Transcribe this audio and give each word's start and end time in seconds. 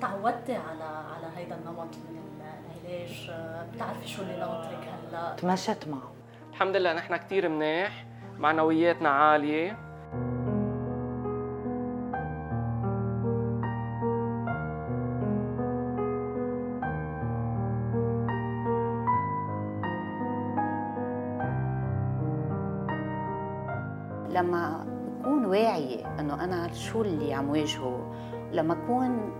تعودتي 0.00 0.54
على 0.56 0.84
على 0.84 1.26
هيدا 1.36 1.54
النمط 1.54 1.94
من 2.10 2.20
العلاج. 2.40 3.30
بتعرفي 3.74 4.08
شو 4.08 4.22
اللي 4.22 4.36
ناطرك 4.36 4.88
هلا. 5.12 5.36
تمشت 5.36 5.88
معه. 5.88 6.12
الحمد 6.50 6.76
لله 6.76 6.92
نحن 6.92 7.16
كثير 7.16 7.48
منيح. 7.48 8.06
معنوياتنا 8.38 9.08
عالية. 9.08 9.78
لما 24.28 24.86
أكون 25.20 25.44
واعية 25.44 26.20
أنه 26.20 26.44
أنا 26.44 26.72
شو 26.72 27.02
اللي 27.02 27.34
عم 27.34 27.50
واجهه 27.50 28.14
لما 28.52 28.74
أكون 28.74 29.32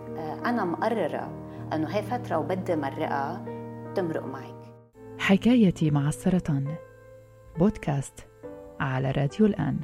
أنا 0.46 0.64
مقررة 0.64 1.30
أنه 1.72 1.88
هي 1.88 2.02
فترة 2.02 2.38
وبدي 2.38 2.76
مرقها 2.76 3.44
تمرق 3.94 4.26
معك. 4.26 4.74
حكايتي 5.18 5.90
مع 5.90 6.08
السرطان. 6.08 6.74
بودكاست 7.58 8.26
على 8.80 9.10
راديو 9.10 9.46
الآن. 9.46 9.76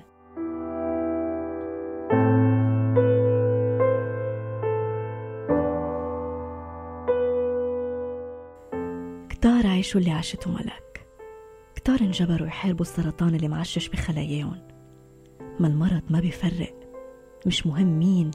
كتار 9.28 9.66
عاشوا 9.66 10.00
اللي 10.00 10.10
عاشته 10.10 10.50
ملك 10.50 11.06
كتار 11.74 12.00
انجبروا 12.00 12.46
يحاربوا 12.46 12.80
السرطان 12.80 13.34
اللي 13.34 13.48
معشش 13.48 13.88
بخلاياهم. 13.88 14.68
ما 15.60 15.68
المرض 15.68 16.02
ما 16.10 16.20
بيفرق. 16.20 16.74
مش 17.46 17.66
مهم 17.66 17.98
مين 17.98 18.30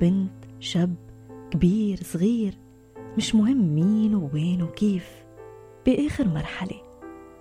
بنت 0.00 0.44
شاب 0.60 1.11
كبير 1.52 1.98
صغير 2.02 2.54
مش 3.16 3.34
مهم 3.34 3.74
مين 3.74 4.14
ووين 4.14 4.62
وكيف 4.62 5.24
بآخر 5.86 6.28
مرحلة 6.28 6.82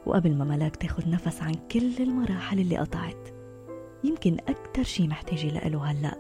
وقبل 0.06 0.36
ما 0.36 0.46
ملاك 0.46 0.76
تاخد 0.76 1.08
نفس 1.08 1.42
عن 1.42 1.54
كل 1.72 1.92
المراحل 2.00 2.60
اللي 2.60 2.78
قطعت 2.78 3.30
يمكن 4.04 4.38
أكتر 4.48 4.84
شي 4.84 5.08
محتاجة 5.08 5.48
لإله 5.48 5.84
هلأ 5.84 6.18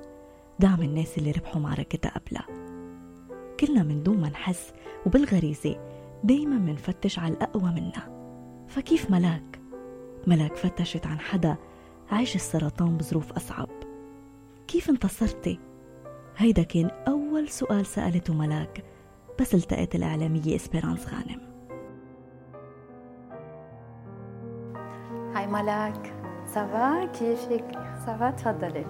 دعم 0.59 0.81
الناس 0.81 1.17
اللي 1.17 1.31
ربحوا 1.31 1.61
معركتها 1.61 2.11
قبلها 2.11 2.45
كلنا 3.59 3.83
من 3.83 4.03
دون 4.03 4.17
ما 4.17 4.29
نحس 4.29 4.73
وبالغريزة 5.05 5.75
دايما 6.23 6.57
منفتش 6.57 7.19
على 7.19 7.33
الأقوى 7.33 7.71
منا 7.71 8.21
فكيف 8.67 9.11
ملاك؟ 9.11 9.59
ملاك 10.27 10.55
فتشت 10.55 11.07
عن 11.07 11.19
حدا 11.19 11.55
عاش 12.11 12.35
السرطان 12.35 12.97
بظروف 12.97 13.31
أصعب 13.31 13.69
كيف 14.67 14.89
انتصرتي؟ 14.89 15.59
هيدا 16.37 16.63
كان 16.63 16.85
أول 17.07 17.20
سؤال 17.31 17.85
سألته 17.85 18.33
ملاك 18.33 18.83
بس 19.39 19.55
التقت 19.55 19.95
الإعلامية 19.95 20.55
إسبيرانس 20.55 21.07
غانم. 21.07 21.41
هاي 25.35 25.47
ملاك. 25.47 26.13
سافا 26.45 27.05
كيفك؟ 27.05 27.71
سافا 28.05 28.31
تفضلي. 28.31 28.85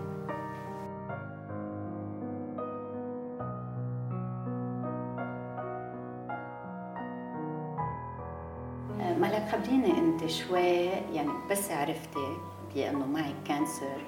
ملاك 9.19 9.49
خبريني 9.49 9.97
أنت 9.97 10.25
شوي 10.25 10.85
يعني 10.85 11.31
بس 11.51 11.71
عرفتي 11.71 12.37
بأنه 12.75 13.05
معك 13.05 13.35
كانسر 13.45 14.01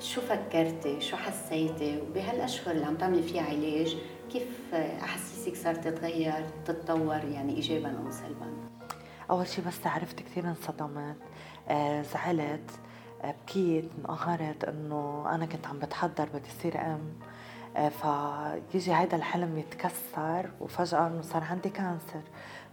شو 0.00 0.20
فكرتي؟ 0.20 1.00
شو 1.00 1.16
حسيتي؟ 1.16 2.00
وبهالأشهر 2.02 2.74
اللي 2.74 2.86
عم 2.86 2.96
تعملي 2.96 3.22
فيها 3.22 3.42
علاج 3.42 3.96
كيف 4.32 4.74
أحاسيسك 4.74 5.56
صارت 5.56 5.84
تتغير 5.88 6.46
تتطور 6.64 7.24
يعني 7.24 7.56
ايجابا 7.56 7.98
أو 7.98 8.10
سلبا؟ 8.10 8.52
أول 9.30 9.46
شيء 9.48 9.64
بس 9.64 9.86
عرفت 9.86 10.20
كثير 10.20 10.44
انصدمت 10.48 11.16
آه 11.68 12.02
زعلت 12.02 12.70
آه 13.22 13.34
بكيت 13.42 13.90
انقهرت 13.98 14.64
إنه 14.64 15.26
أنا 15.34 15.46
كنت 15.46 15.66
عم 15.66 15.78
بتحضر 15.78 16.28
بدي 16.34 16.48
أصير 16.58 16.80
أم. 16.80 17.00
آه 17.76 18.58
فيجي 18.72 18.94
هيدا 18.94 19.16
الحلم 19.16 19.58
يتكسر 19.58 20.50
وفجأة 20.60 21.06
إنه 21.06 21.22
صار 21.22 21.44
عندي 21.44 21.68
كانسر 21.68 22.20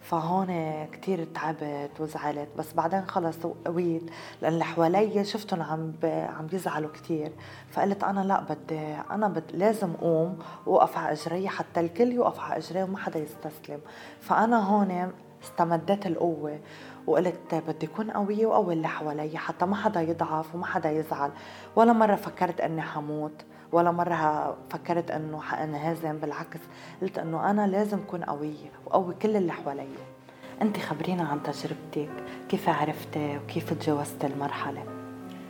فهون 0.02 0.86
كتير 0.92 1.24
تعبت 1.24 1.92
وزعلت 2.00 2.50
بس 2.58 2.74
بعدين 2.74 3.06
خلص 3.06 3.38
قويت 3.66 4.12
لأن 4.42 4.54
اللي 4.54 4.64
حوالي 4.66 5.26
شفتهم 5.26 5.62
عم 5.62 5.94
عم 6.04 6.48
بيزعلوا 6.48 6.90
كتير. 6.90 7.32
فقلت 7.72 8.04
أنا 8.04 8.20
لا 8.20 8.42
بدي 8.42 8.96
أنا 9.12 9.28
بدي 9.28 9.58
لازم 9.58 9.94
قوم 9.94 10.40
واوقف 10.66 10.98
على 10.98 11.12
إجري 11.12 11.50
حتى 11.50 11.80
الكل 11.80 12.12
يوقف 12.12 12.40
على 12.40 12.58
إجري 12.58 12.84
وما 12.84 12.98
حدا 12.98 13.20
يستسلم. 13.20 13.80
فأنا 14.22 14.60
هون 14.60 15.12
استمدت 15.44 16.06
القوة 16.06 16.60
وقلت 17.08 17.56
بدي 17.68 17.86
أكون 17.86 18.12
قوية 18.12 18.46
وقوي 18.46 18.74
اللي 18.74 18.88
حوالي 18.88 19.38
حتى 19.38 19.66
ما 19.66 19.76
حدا 19.76 20.02
يضعف 20.02 20.56
وما 20.56 20.66
حدا 20.66 20.92
يزعل. 20.92 21.32
ولا 21.76 21.94
مرة 21.94 22.16
فكرت 22.16 22.62
أني 22.62 22.82
حموت. 22.82 23.46
ولا 23.72 23.92
مرة 23.92 24.58
فكرت 24.70 25.12
إنه 25.12 25.42
حانهزم 25.42 26.18
بالعكس 26.18 26.60
قلت 27.02 27.18
إنه 27.18 27.50
أنا 27.52 27.68
لازم 27.68 28.00
أكون 28.00 28.24
قوية 28.24 28.72
وقوي 28.86 29.14
كل 29.14 29.36
اللي 29.36 29.52
حوالي 29.52 29.88
انت 30.62 30.78
خبرينا 30.80 31.24
عن 31.24 31.44
تجربتك 31.44 32.10
كيف 32.50 32.70
عرفتي 32.70 33.38
وكيف 33.38 33.74
تجاوزتي 33.74 34.28
المرحلة؟ 34.28 34.84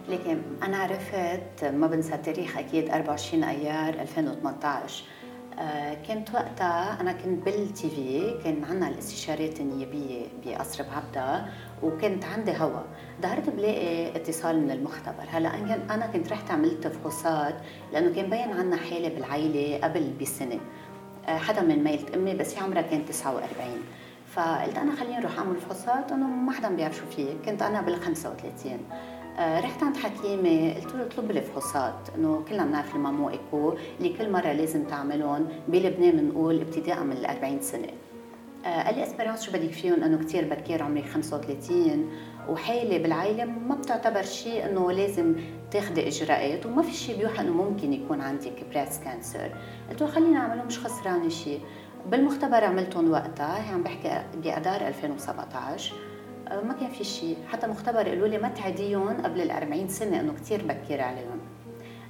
لكن 0.10 0.42
أنا 0.64 0.78
عرفت 0.78 1.66
ما 1.66 1.88
بنسى 1.88 2.16
التاريخ 2.16 2.58
أكيد 2.58 2.90
24 2.90 3.44
أيار 3.44 3.94
2018 3.94 5.04
آه، 5.06 5.21
كنت 6.08 6.34
وقتها 6.34 7.02
أنا 7.02 7.12
كنت 7.12 7.46
بالتي 7.46 7.90
في 7.90 8.34
كان 8.44 8.64
عندنا 8.64 8.88
الاستشارات 8.88 9.60
النيابية 9.60 10.26
بقصر 10.46 10.84
بعبدا 10.84 11.46
وكنت 11.84 12.26
عندي 12.26 12.52
هوا. 12.52 12.82
ظهرت 13.22 13.50
بلاقي 13.50 14.16
اتصال 14.16 14.62
من 14.62 14.72
المختبر. 14.72 15.24
هلأ 15.30 15.56
أنا 15.90 16.08
كنت 16.08 16.32
رحت 16.32 16.52
عملت 16.52 16.88
فحوصات 16.88 17.56
لأنه 17.94 18.16
كان 18.16 18.30
بين 18.30 18.52
عندنا 18.54 18.78
حالة 18.78 19.10
بالعائله 19.10 19.80
قبل 19.84 20.14
بسنة. 20.22 20.60
آه، 21.28 21.38
حدا 21.38 21.62
من 21.62 21.84
ميلة 21.84 22.16
أمي 22.16 22.34
بس 22.36 22.58
هي 22.58 22.64
عمرها 22.64 22.82
كانت 22.82 23.10
49 23.10 23.70
فقلت 24.28 24.78
أنا 24.78 24.96
خليني 24.96 25.18
أروح 25.18 25.38
أعمل 25.38 25.56
فحوصات 25.58 26.12
إنه 26.12 26.28
ما 26.28 26.52
حدا 26.52 26.70
بيعرف 26.70 26.96
شو 26.98 27.06
فيه 27.06 27.34
كنت 27.46 27.62
أنا 27.62 27.82
بال 27.82 28.02
35 28.02 28.72
آه، 28.92 29.21
رحت 29.42 29.84
عند 29.84 29.98
حكيمة. 29.98 30.74
قلت 30.74 30.96
له 30.96 31.06
اطلب 31.06 31.32
لي 31.32 31.42
فحوصات 31.42 32.10
إنه 32.16 32.44
كلنا 32.50 32.66
بنعرف 32.66 32.96
ال 32.96 33.01
mammo 33.01 33.30
écho 33.30 33.74
اللي 34.00 34.14
كل 34.18 34.32
مرة 34.32 34.52
لازم 34.52 34.84
تعملهم. 34.84 35.48
بلبنان 35.68 36.18
بنقول 36.18 36.62
ابتداء 36.62 37.04
من 37.04 37.12
ال 37.12 37.26
40 37.26 37.62
سنة. 37.62 37.88
آه، 38.66 38.84
قال 38.84 38.96
لي 38.96 39.04
اسبيرانس 39.04 39.42
شو 39.44 39.52
بدك 39.52 39.72
فيهم؟ 39.72 40.04
إنه 40.04 40.18
كثير 40.18 40.50
بكير 40.50 40.84
عمري 40.84 41.04
35 41.04 42.10
وحالة 42.50 42.98
بالعائلة 42.98 43.46
ما 43.46 43.76
بتعتبر 43.76 44.24
شيء 44.24 44.66
إنه 44.66 44.92
لازم 44.92 45.36
تاخذي 45.72 46.08
إجراءات. 46.08 46.66
وما 46.66 46.82
في 46.82 46.94
شيء 46.94 47.18
بيوحى 47.18 47.42
إنه 47.42 47.54
ممكن 47.54 47.94
يكون 47.94 48.22
عندك 48.22 48.64
breast 48.74 49.00
cancer 49.00 49.52
قلت 49.90 50.02
له 50.02 50.08
خلينا 50.08 50.40
أعملهم 50.40 50.68
مش 50.68 50.80
خسرانة 50.80 51.30
شيء. 51.30 51.60
بالمختبر 52.12 52.64
عملتهم 52.64 53.12
وقتها. 53.12 53.72
عم 53.74 53.84
بحكي 53.84 54.22
باذار 54.44 54.88
2017 54.88 55.94
آه، 55.96 56.11
ما 56.52 56.74
كان 56.74 56.90
في 56.90 57.04
شيء. 57.04 57.38
حتى 57.48 57.68
مختبر 57.68 58.10
قالوا 58.10 58.28
لي 58.28 58.38
ما 58.38 58.48
تعديهم 58.50 59.22
قبل 59.22 59.42
ال 59.42 59.52
40 59.52 59.88
سنة 59.88 60.20
إنه 60.20 60.34
كثير 60.34 60.64
بكير 60.68 61.02
عليهم. 61.02 61.40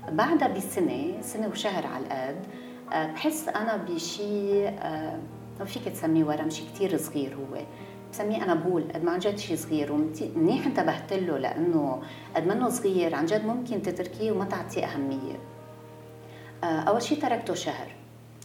بعدها 0.09 0.47
بسنة 0.47 1.21
سنة 1.21 1.47
وشهر 1.47 1.87
على 1.87 2.05
القد 2.05 2.45
آه، 2.93 3.07
بحس 3.11 3.47
أنا 3.47 3.77
بشيء 3.77 4.71
ما 5.59 5.65
فيك 5.65 5.83
تسميه 5.83 6.23
ورم 6.23 6.49
شيء 6.49 6.65
كثير 6.73 6.97
صغير 6.97 7.35
هو. 7.35 7.61
بسميه 8.11 8.43
أنا 8.43 8.53
boule 8.53 8.83
قد 8.93 9.03
ما 9.03 9.11
عن 9.11 9.19
جد 9.19 9.37
شيء 9.37 9.57
صغير 9.57 9.91
ومنيح 9.91 10.65
انتبهت 10.65 11.13
له 11.13 11.37
لأنه 11.37 12.01
قد 12.35 12.47
ما 12.47 12.53
إنه 12.53 12.69
صغير 12.69 13.15
عن 13.15 13.25
جد 13.25 13.45
ممكن 13.45 13.81
تتركيه 13.81 14.31
وما 14.31 14.45
تعطيه 14.45 14.85
أهمية. 14.85 15.39
آه، 16.63 16.79
أول 16.79 17.01
شيء 17.01 17.21
تركته 17.21 17.53
شهر. 17.53 17.87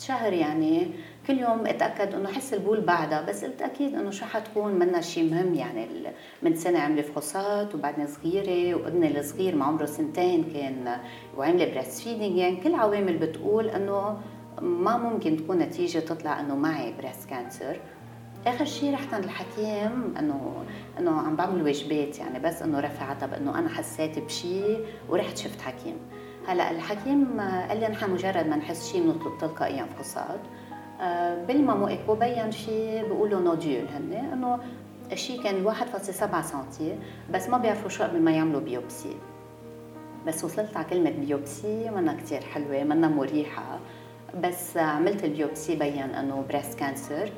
شهر 0.01 0.33
يعني 0.33 0.91
كل 1.27 1.39
يوم 1.39 1.67
أتأكد 1.67 2.15
إنه 2.15 2.29
حس 2.29 2.55
ال 2.55 2.59
boule 2.59 2.81
بعدها 2.81 3.23
بس 3.23 3.45
قلت 3.45 3.63
أكيد 3.63 3.95
إنه 3.95 4.11
شو 4.11 4.25
حتكون 4.25 4.73
منا 4.73 5.01
شيء 5.01 5.31
مهم 5.31 5.55
يعني 5.55 5.89
من 6.43 6.57
سنة 6.57 6.79
عملي 6.79 7.03
فحوصات 7.03 7.75
وبعدني 7.75 8.07
صغيرة 8.07 8.75
وابني 8.75 9.21
الصغير 9.21 9.57
ما 9.57 9.65
عمره 9.65 9.87
سنتين 9.87 10.45
كان 10.53 10.97
وعملي 11.37 11.67
breastfeeding 11.67 12.37
يعني 12.37 12.57
كل 12.57 12.75
عوامل 12.75 13.19
بتقول 13.19 13.69
إنه 13.69 14.19
ما 14.63 14.97
ممكن 14.97 15.37
تكون 15.37 15.59
نتيجة 15.59 15.99
تطلع 15.99 16.41
إنه 16.41 16.57
معي 16.57 16.93
breast 16.93 17.31
cancer 17.31 17.81
آخر 18.47 18.65
شيء 18.65 18.95
رحت 18.95 19.15
عند 19.15 19.25
الحكيم 19.25 20.15
انه 20.19 20.65
إنه 20.99 21.21
عم 21.21 21.37
بعمل 21.37 21.63
واجبات 21.63 22.19
يعني 22.19 22.39
بس 22.39 22.63
إنه 22.63 22.81
رفعتها 22.81 23.27
بإنه 23.27 23.59
أنا 23.59 23.69
حسيت 23.69 24.19
بشيء 24.19 24.85
ورحت 25.09 25.37
شفت 25.37 25.61
حكيم. 25.61 25.97
هلأ 26.47 26.71
الحكيم 26.71 27.41
قال 27.41 27.81
لي 27.81 27.89
نحن 27.89 28.11
مجرد 28.11 28.47
ما 28.47 28.57
نحس 28.57 28.93
شيء 28.93 29.03
بنطلب 29.03 29.39
تلقائيا 29.39 29.85
فحوصات. 29.85 30.41
بال 31.49 31.60
mammo 31.60 31.89
écho 31.89 32.15
بين 32.15 32.51
شيء 32.53 33.05
بيقولوا 33.05 33.41
nodule 33.41 33.89
هن 33.89 34.13
إنه 34.33 34.59
الشيء 35.13 35.43
كان 35.43 35.75
1.7 35.75 36.41
سم 36.41 36.65
بس 37.31 37.49
ما 37.49 37.59
بيعرفوا 37.59 37.89
شو 37.89 38.03
قبل 38.05 38.21
ما 38.21 38.31
يعملوا 38.31 38.61
biopsy. 38.61 39.17
بس 40.27 40.45
وصلت 40.45 40.77
على 40.77 40.87
كلمة 40.91 41.11
biopsy 41.11 41.91
منا 41.91 42.17
كتير 42.17 42.41
حلوة 42.41 42.85
منا 42.85 43.09
مريحة. 43.09 43.79
بس 44.43 44.77
عملت 44.77 45.25
ال 45.25 45.32
biopsy 45.32 45.77
بين 45.77 46.03
إنه 46.03 46.45
breast 46.49 46.79
cancer 46.79 47.31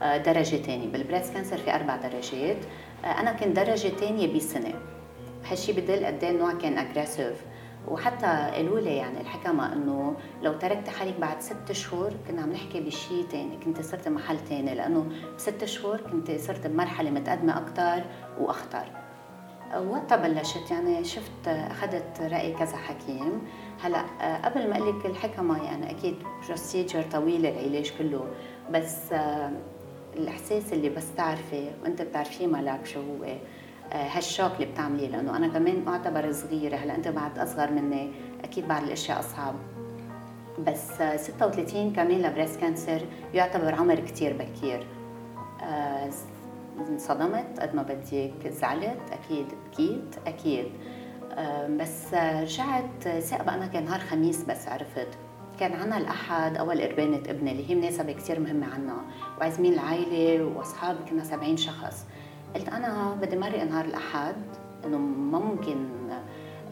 درجة 0.00 0.56
ثانية 0.56 0.88
بال 0.88 1.00
breast 1.00 1.34
cancer 1.34 1.56
في 1.56 1.74
أربع 1.74 1.96
درجات. 1.96 2.56
أنا 3.04 3.32
كنت 3.32 3.56
درجة 3.56 3.88
ثانية 3.88 4.36
بسنة 4.36 4.74
هالشي 5.50 5.72
بدل 5.72 6.06
قد 6.06 6.24
إيه 6.24 6.30
النوع 6.30 6.52
كان 6.52 6.78
aggressive 6.78 7.44
وحتى 7.88 8.26
قالوا 8.26 8.80
لي 8.80 8.96
يعني 8.96 9.20
الحكمة 9.20 9.72
إنه 9.72 10.16
لو 10.42 10.52
تركت 10.52 10.88
حالك 10.88 11.14
بعد 11.20 11.40
ست 11.40 11.72
شهور 11.72 12.12
كنا 12.28 12.42
عم 12.42 12.52
نحكي 12.52 12.80
بشيء 12.80 13.26
ثاني 13.26 13.56
كنت 13.64 13.80
صرت 13.80 14.08
محل 14.08 14.38
ثاني 14.38 14.74
لأنه 14.74 15.06
بست 15.36 15.64
شهور 15.64 16.00
كنت 16.00 16.30
صرت 16.30 16.66
بمرحلة 16.66 17.10
متقدمة 17.10 17.58
أكثر 17.58 18.04
وأخطر. 18.40 18.84
وقتها 19.88 20.16
بلشت 20.16 20.70
يعني 20.70 21.04
شفت 21.04 21.48
أخذت 21.48 22.20
رأي 22.20 22.52
كذا 22.52 22.76
حكيم. 22.76 23.42
هلأ 23.82 24.02
قبل 24.44 24.70
ما 24.70 24.78
أقول 24.78 24.98
لك 24.98 25.06
الحكمة 25.06 25.64
يعني 25.64 25.90
أكيد 25.90 26.14
procedure 26.46 27.02
طويل 27.02 27.46
العلاج 27.46 27.92
كله 27.98 28.24
بس 28.70 29.12
الإحساس 30.16 30.72
اللي 30.72 30.88
بس 30.88 31.14
تعرفي 31.14 31.70
وأنت 31.82 32.02
بتعرفيه 32.02 32.46
ملاك 32.46 32.86
شو 32.86 33.00
هو 33.00 33.24
هال 33.92 34.09
shock 34.09 34.52
اللي 34.54 34.66
بتعمليه 34.66 35.08
لأنه 35.08 35.36
أنا 35.36 35.48
كمان 35.48 35.88
أعتبر 35.88 36.32
صغيره 36.32 36.76
هلأ 36.76 36.94
أنت 36.94 37.08
بعد 37.08 37.38
أصغر 37.38 37.70
مني 37.72 38.12
أكيد 38.44 38.68
بعد 38.68 38.82
الأشياء 38.82 39.20
أصعب. 39.20 39.54
بس 40.66 40.92
36 41.16 41.92
كمان 41.92 42.22
ل 42.22 42.27
breast 42.27 42.60
cancer 42.60 43.00
يعتبر 43.34 43.74
عمر 43.74 43.94
كتير 44.00 44.36
بكير. 44.36 44.86
آه، 45.62 46.10
انصدمت 46.88 47.60
قد 47.60 47.74
ما 47.74 47.82
بدك 47.82 48.48
زعلت. 48.48 49.00
أكيد 49.12 49.46
بكيت 49.70 50.14
أكيد. 50.26 50.66
آه، 51.32 51.66
بس 51.68 52.14
رجعت 52.14 53.08
ثاقبة 53.18 53.54
أنا 53.54 53.66
كان 53.66 53.84
نهار 53.84 54.00
خميس 54.00 54.42
بس 54.44 54.68
عرفت. 54.68 55.08
كان 55.60 55.72
عنا 55.72 55.96
الأحد 55.98 56.56
أول 56.56 56.80
قربانة 56.80 57.16
ابني 57.16 57.52
اللي 57.52 57.70
هي 57.70 57.74
مناسبة 57.74 58.12
كثير 58.12 58.40
مهمة 58.40 58.66
عنا. 58.74 58.96
وعازمين 59.38 59.72
العائلة 59.72 60.44
وأصحاب 60.44 60.96
كنا 61.10 61.24
70 61.24 61.56
شخص. 61.56 62.06
قلت 62.56 62.68
أنا 62.68 63.14
بدي 63.22 63.36
مرق 63.36 63.62
نهار 63.62 63.84
الأحد 63.84 64.36
إنه 64.84 64.98
ممكن 65.38 65.76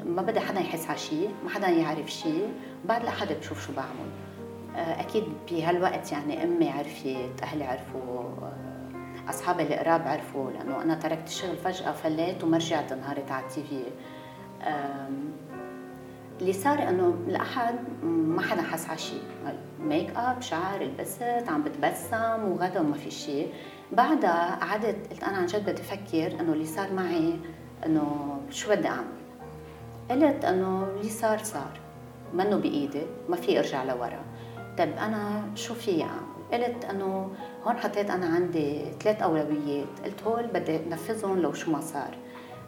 ما 0.04 0.22
بدي 0.22 0.40
حدا 0.40 0.60
يحس 0.60 0.86
على 0.88 0.98
شيء 0.98 1.30
ما 1.44 1.50
حدا 1.50 1.68
يعرف 1.68 2.10
شيء 2.10 2.48
بعد 2.84 3.02
الأحد 3.02 3.32
بشوف 3.32 3.66
شو 3.66 3.72
بعمل. 3.72 4.10
آه، 4.76 5.00
أكيد 5.00 5.24
بهالوقت 5.50 6.12
يعني 6.12 6.44
أمي 6.44 6.70
عرفت 6.70 7.42
أهلي 7.42 7.64
عرفوا 7.64 8.00
آه، 8.42 9.30
أصحابي 9.30 9.62
القراب 9.62 10.08
عرفوا 10.08 10.50
لأنه 10.50 10.82
أنا 10.82 10.94
تركت 10.94 11.28
الشغل 11.28 11.56
فجأة 11.56 11.92
فليت 11.92 12.44
وما 12.44 12.56
رجعت 12.56 12.92
انهارت 12.92 13.30
على 13.30 13.46
التي 13.46 13.62
في. 13.62 13.82
اللي 16.40 16.52
صار 16.52 16.88
إنه 16.88 17.14
الأحد 17.28 17.74
ما 18.04 18.42
حدا 18.42 18.62
حس 18.62 18.88
على 18.88 18.98
شيء 18.98 19.22
make 19.80 20.16
up 20.16 20.42
شعر 20.42 20.82
لبست 20.82 21.44
عم 21.48 21.62
بتبسم 21.62 22.44
وغدا 22.44 22.80
وما 22.80 22.94
في 22.94 23.10
شيء 23.10 23.52
بعدها 23.92 24.58
قعدت 24.60 25.12
قلت 25.12 25.24
أنا 25.24 25.36
عن 25.36 25.46
جد 25.46 25.70
بدي 25.70 25.82
أفكر 25.82 26.40
إنه 26.40 26.52
اللي 26.52 26.66
صار 26.66 26.92
معي 26.92 27.38
إنه 27.86 28.36
شو 28.50 28.70
بدي 28.70 28.88
أعمل. 28.88 29.04
قلت 30.10 30.44
إنه 30.44 30.88
اللي 30.96 31.10
صار 31.10 31.38
صار. 31.38 31.80
منه 32.34 32.56
بإيدي 32.56 33.02
ما 33.28 33.36
في 33.36 33.58
إرجع 33.58 33.84
لورا. 33.84 34.20
طيب 34.78 34.92
أنا 34.92 35.42
شو 35.54 35.74
في 35.74 36.02
أعمل؟ 36.02 36.64
قلت 36.64 36.84
إنه 36.84 37.30
هون 37.64 37.76
حطيت 37.76 38.10
أنا 38.10 38.26
عندي 38.26 38.84
ثلاث 39.00 39.22
أولويات. 39.22 40.00
قلت 40.04 40.22
هول 40.22 40.46
بدي 40.46 40.76
انفذهم 40.76 41.38
لو 41.38 41.52
شو 41.52 41.70
ما 41.70 41.80
صار. 41.80 42.16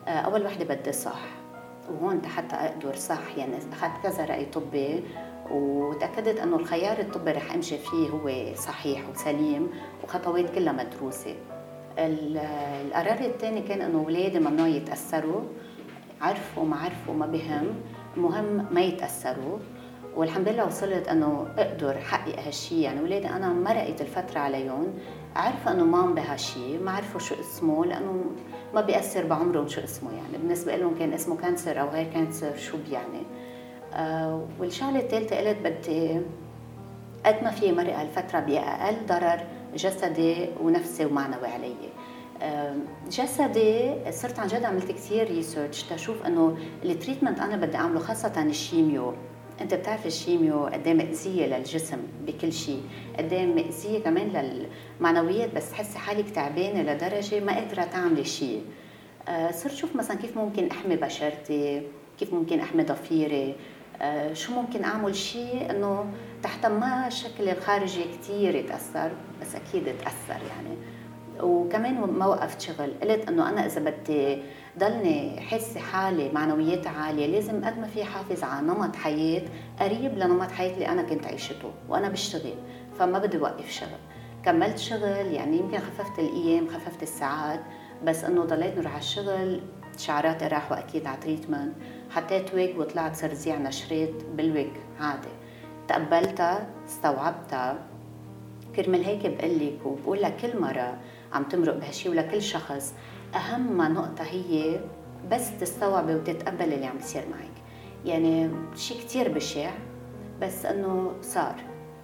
آه، 0.09 0.11
أول 0.11 0.47
وحدة 0.47 0.75
بدي 0.75 0.93
صح. 0.93 1.36
وهون 1.91 2.27
حتى 2.27 2.57
أقدر 2.57 2.95
صح. 2.95 3.37
يعني 3.37 3.53
أخذت 3.73 4.03
كذا 4.03 4.25
رأي 4.25 4.45
طبي 4.45 5.05
وتأكدت 5.51 6.39
إنه 6.39 6.57
الخيار 6.57 6.99
الطبي 6.99 7.31
رح 7.31 7.55
أمشي 7.55 7.79
فيه 7.79 8.09
هو 8.09 8.55
صحيح 8.55 9.09
وسليم 9.09 9.71
وخطوات 10.05 10.55
كلها 10.55 10.73
مدروسة. 10.73 11.35
القرار 11.99 13.21
الثاني 13.21 13.61
كان 13.63 13.81
إنه 13.81 13.99
اولادي 13.99 14.41
ممنوع 14.41 14.69
يتأثروا. 14.69 15.43
عرفوا 16.21 16.65
ما 16.65 16.77
عرفوا 16.77 17.15
ما 17.15 17.27
بهم. 17.27 17.75
المهم 18.17 18.67
ما 18.71 18.81
يتأثروا. 18.81 19.59
والحمد 20.17 20.49
لله 20.49 20.67
وصلت 20.67 21.09
أنه 21.09 21.47
أقدر 21.59 21.99
حقق 21.99 22.39
هالشيء 22.47 22.79
يعني 22.79 23.01
اولادي 23.01 23.29
أنا 23.29 23.49
مرقت 23.49 24.01
الفترة 24.01 24.39
عليهم. 24.39 24.95
عرفوا 25.37 25.73
أنه 25.73 25.85
مام 25.85 26.15
بهالشيء 26.15 26.83
ما 26.83 26.91
عرفوا 26.91 27.21
شو 27.21 27.35
اسمه 27.41 27.87
لأنه 27.87 28.25
ما 28.75 28.81
بيأثر 28.81 29.27
بعمرهم 29.27 29.69
شو 29.69 29.81
اسمه. 29.81 30.11
يعني 30.13 30.39
بالنسبة 30.43 30.77
لهم 30.77 30.99
كان 30.99 31.13
اسمه 31.13 31.37
cancer 31.37 31.81
أو 31.81 31.89
غير 31.89 32.07
cancer 32.13 32.57
شو 32.57 32.77
بيعني 32.89 33.23
آه 33.95 34.47
والشغلة 34.61 35.01
الثالثه 35.01 35.37
قلت 35.37 35.59
بدي 35.65 36.21
قد 37.27 37.45
ما 37.45 37.51
في 37.51 37.73
مرق 37.73 37.99
هالفترة 37.99 38.41
بأقل 38.41 38.97
ضرر 39.07 39.41
جسدي 39.75 40.49
ونفسي 40.63 41.05
ومعنوي 41.07 41.47
علي. 41.49 41.75
آه 42.43 42.75
جسدي 43.11 43.95
صرت 44.11 44.39
عن 44.39 44.47
جد 44.47 44.65
عملت 44.65 44.93
كثير 44.93 45.29
research 45.29 45.83
تشوف 45.83 46.27
أنه 46.27 46.57
ال 46.85 46.90
treatment 46.90 47.41
أنا 47.41 47.57
بدي 47.57 47.77
أعمله 47.77 48.01
خاصة 48.01 48.43
ال 48.43 48.52
chimio. 48.52 49.15
أنت 49.61 49.75
بتعرف 49.75 50.07
ال 50.07 50.15
chimio 50.15 50.67
قد 50.67 50.87
إيه 50.87 50.95
مأذية 50.95 51.47
للجسم 51.47 51.99
بكل 52.27 52.53
شيء 52.53 52.83
قد 53.19 53.33
إيه 53.33 53.47
مأذية 53.47 53.99
كمان 53.99 54.29
للمعنويات 55.01 55.55
بس 55.55 55.71
تحسي 55.71 55.99
حالك 55.99 56.31
تعبانة 56.31 56.93
لدرجة 56.93 57.41
ما 57.41 57.55
قادرة 57.55 57.85
تعملي 57.85 58.25
شيء. 58.25 58.63
آه 59.29 59.51
صرت 59.51 59.75
شوف 59.75 59.97
مثلا 59.97 60.17
كيف 60.17 60.39
ممكن 60.39 60.69
أحمي 60.71 60.97
بشرتي 60.97 61.83
كيف 62.19 62.35
ممكن 62.35 62.61
أحمي 62.61 62.83
ضفيري. 62.83 63.55
آه 64.03 64.33
شو 64.33 64.53
ممكن 64.53 64.85
أعمل 64.85 65.17
شيء 65.17 65.71
إنه 65.71 66.07
تحت 66.43 66.67
ما 66.67 67.07
الشكل 67.07 67.49
الخارجي 67.49 68.05
كثير 68.05 68.55
يتأثر 68.55 69.11
بس 69.41 69.55
أكيد 69.55 69.85
تأثر 69.85 70.41
يعني. 70.49 70.77
وكمان 71.43 71.95
ما 71.95 72.27
وقفت 72.27 72.61
شغل. 72.61 72.95
قلت 73.03 73.29
إنه 73.29 73.49
أنا 73.49 73.67
إذا 73.67 73.81
بدي 73.81 74.43
ضلني 74.79 75.41
حاسه 75.41 75.81
حالي 75.81 76.33
معنوياتي 76.33 76.89
عالية 76.89 77.27
لازم 77.27 77.65
قد 77.65 77.79
ما 77.79 77.87
في 77.87 78.05
حافظ 78.05 78.45
على 78.45 78.67
نمط 78.67 78.97
حياة 78.97 79.43
قريب 79.81 80.19
لنمط 80.19 80.51
حياة 80.51 80.75
اللي 80.75 80.89
أنا 80.89 81.03
كنت 81.03 81.27
عيشته 81.27 81.71
وأنا 81.89 82.09
بشتغل 82.09 82.55
فما 82.99 83.19
بدي 83.19 83.39
وقف 83.39 83.71
شغل. 83.71 83.99
كملت 84.45 84.79
شغل 84.79 85.27
يعني 85.33 85.59
يمكن 85.59 85.79
خففت 85.79 86.19
الأيام 86.19 86.69
خففت 86.69 87.03
الساعات 87.03 87.61
بس 88.05 88.25
إنه 88.25 88.45
ضليت 88.45 88.79
نروح 88.79 88.93
على 88.93 89.01
الشغل 89.01 89.61
شعراتي 89.99 90.47
راحوا 90.47 90.79
أكيد 90.79 91.07
على 91.07 91.17
treatment 91.17 91.73
حطيت 92.11 92.55
ويج 92.55 92.79
وطلعت 92.79 93.17
صار 93.17 93.35
زيع 93.35 93.59
نشرات 93.59 94.11
بالويج 94.37 94.71
عادي. 95.01 95.29
تقبلتها 95.89 96.67
استوعبتها. 96.89 97.79
كرمال 98.77 99.05
هيك 99.05 99.27
بقول 99.27 99.59
لك 99.59 99.87
وبقول 99.87 100.23
لكل 100.23 100.61
مرة 100.61 100.99
عم 101.37 101.45
تمرق 101.45 101.77
بهالشيء 101.77 102.13
ولكل 102.13 102.43
شخص 102.43 102.95
أهم 103.35 103.83
نقطة 103.83 104.23
هي 104.23 104.81
بس 105.31 105.59
تستوعبي 105.61 106.15
وتتقبلي 106.15 106.75
اللي 106.75 106.87
عم 106.87 106.97
بيصير 106.97 107.23
معك. 107.31 107.57
يعني 108.05 108.51
شيء 108.77 108.97
كثير 108.99 109.33
بشع 109.33 109.71
بس 110.41 110.67
إنه 110.67 111.13
صار. 111.23 111.55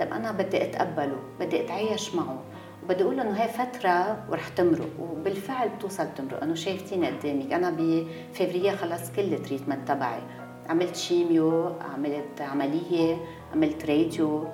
طب 0.01 0.07
أنا 0.07 0.33
بدي 0.33 0.65
أتقبله 0.65 1.17
بدي 1.41 1.65
أتعايش 1.65 2.15
معه 2.15 2.43
وبدي 2.85 3.03
أقول 3.03 3.21
إنه 3.21 3.33
هي 3.33 3.49
فترة 3.49 4.25
ورح 4.31 4.49
تمرق 4.49 4.91
وبالفعل 5.01 5.69
بتوصل 5.69 6.07
تمرق. 6.17 6.43
إنه 6.43 6.55
شايفتيني 6.55 7.07
قدامك. 7.07 7.53
أنا 7.53 7.71
بفبراير 7.71 8.77
خلصت 8.77 9.17
كل 9.17 9.35
ال 9.35 9.40
treatment 9.40 9.89
تبعي. 9.89 10.21
عملت 10.69 10.97
chimio 10.97 11.73
عملت 11.81 12.41
عملية 12.41 13.17
عملت 13.55 13.87
راديو. 13.87 14.45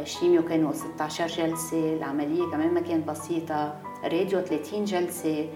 ال 0.00 0.06
chimio 0.06 0.44
كانوا 0.44 0.72
16 0.72 1.26
جلسة 1.26 1.96
العملية 1.96 2.50
كمان 2.50 2.74
ما 2.74 2.80
كانت 2.80 3.08
بسيطة. 3.08 3.85
راديو 4.08 4.40
30 4.40 4.84
جلسة 4.84 5.48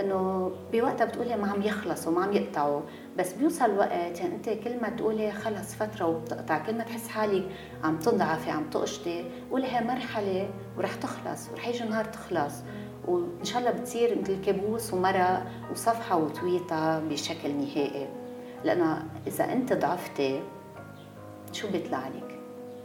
إنه 0.00 0.52
بوقتها 0.72 1.04
بتقولي 1.04 1.36
ما 1.36 1.50
عم 1.50 1.62
يخلصوا 1.62 2.12
ما 2.12 2.24
عم 2.24 2.32
يقطعوا 2.32 2.80
بس 3.18 3.32
بيوصل 3.32 3.78
وقت 3.78 4.20
يعني 4.20 4.34
أنت 4.34 4.48
كل 4.48 4.80
ما 4.82 4.88
تقولي 4.88 5.32
خلص 5.32 5.74
فترة 5.74 6.06
وبتقطع 6.06 6.58
كل 6.58 6.74
ما 6.74 6.84
تحس 6.84 7.08
حالك 7.08 7.48
عم 7.84 7.98
تضعفي 7.98 8.50
عم 8.50 8.70
تقشطي 8.70 9.24
قولي 9.50 9.66
هي 9.66 9.84
مرحلة 9.84 10.48
ورح 10.78 10.94
تخلص 10.94 11.50
ورح 11.50 11.68
يجي 11.68 11.84
نهار 11.84 12.04
تخلص 12.04 12.54
وإن 13.06 13.44
شاء 13.44 13.58
الله 13.58 13.70
بتصير 13.70 14.18
مثل 14.20 14.44
كابوس 14.44 14.94
ومرق 14.94 15.46
وصفحة 15.72 16.16
وتويتة 16.16 16.98
بشكل 16.98 17.50
نهائي. 17.50 18.08
لأنه 18.64 19.02
إذا 19.26 19.52
أنت 19.52 19.72
ضعفتي 19.72 20.42
شو 21.52 21.70
بيطلع 21.70 22.08
لك؟ 22.08 22.38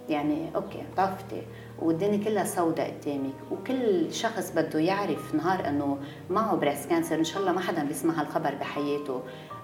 يعني 0.10 0.56
أوكي 0.56 0.84
ضعفتي. 0.98 1.42
والدنيا 1.82 2.24
كلها 2.26 2.44
سوداء 2.44 2.94
قدامك 3.02 3.34
وكل 3.52 4.14
شخص 4.14 4.52
بده 4.52 4.80
يعرف 4.80 5.36
نهار 5.36 5.68
إنه 5.68 5.98
معه 6.30 6.56
breast 6.56 6.90
cancer 6.90 7.16
إن 7.16 7.24
شاء 7.24 7.42
الله 7.42 7.52
ما 7.52 7.60
حدا 7.60 7.84
بيسمع 7.84 8.14
هالخبر 8.22 8.56
بحياته. 8.56 9.22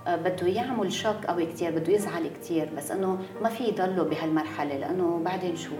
آه، 0.08 0.16
بده 0.16 0.48
يعمل 0.48 0.92
shock 0.92 1.25
قوي 1.28 1.46
كثير 1.46 1.72
بده 1.72 1.94
يزعل 1.94 2.28
كثير 2.28 2.70
بس 2.78 2.92
إنه 2.92 3.18
ما 3.42 3.50
في 3.50 3.64
يضله 3.64 4.04
بهالمرحلة 4.04 4.78
لأنه 4.78 5.22
بعدين 5.26 5.56
شو؟ 5.56 5.74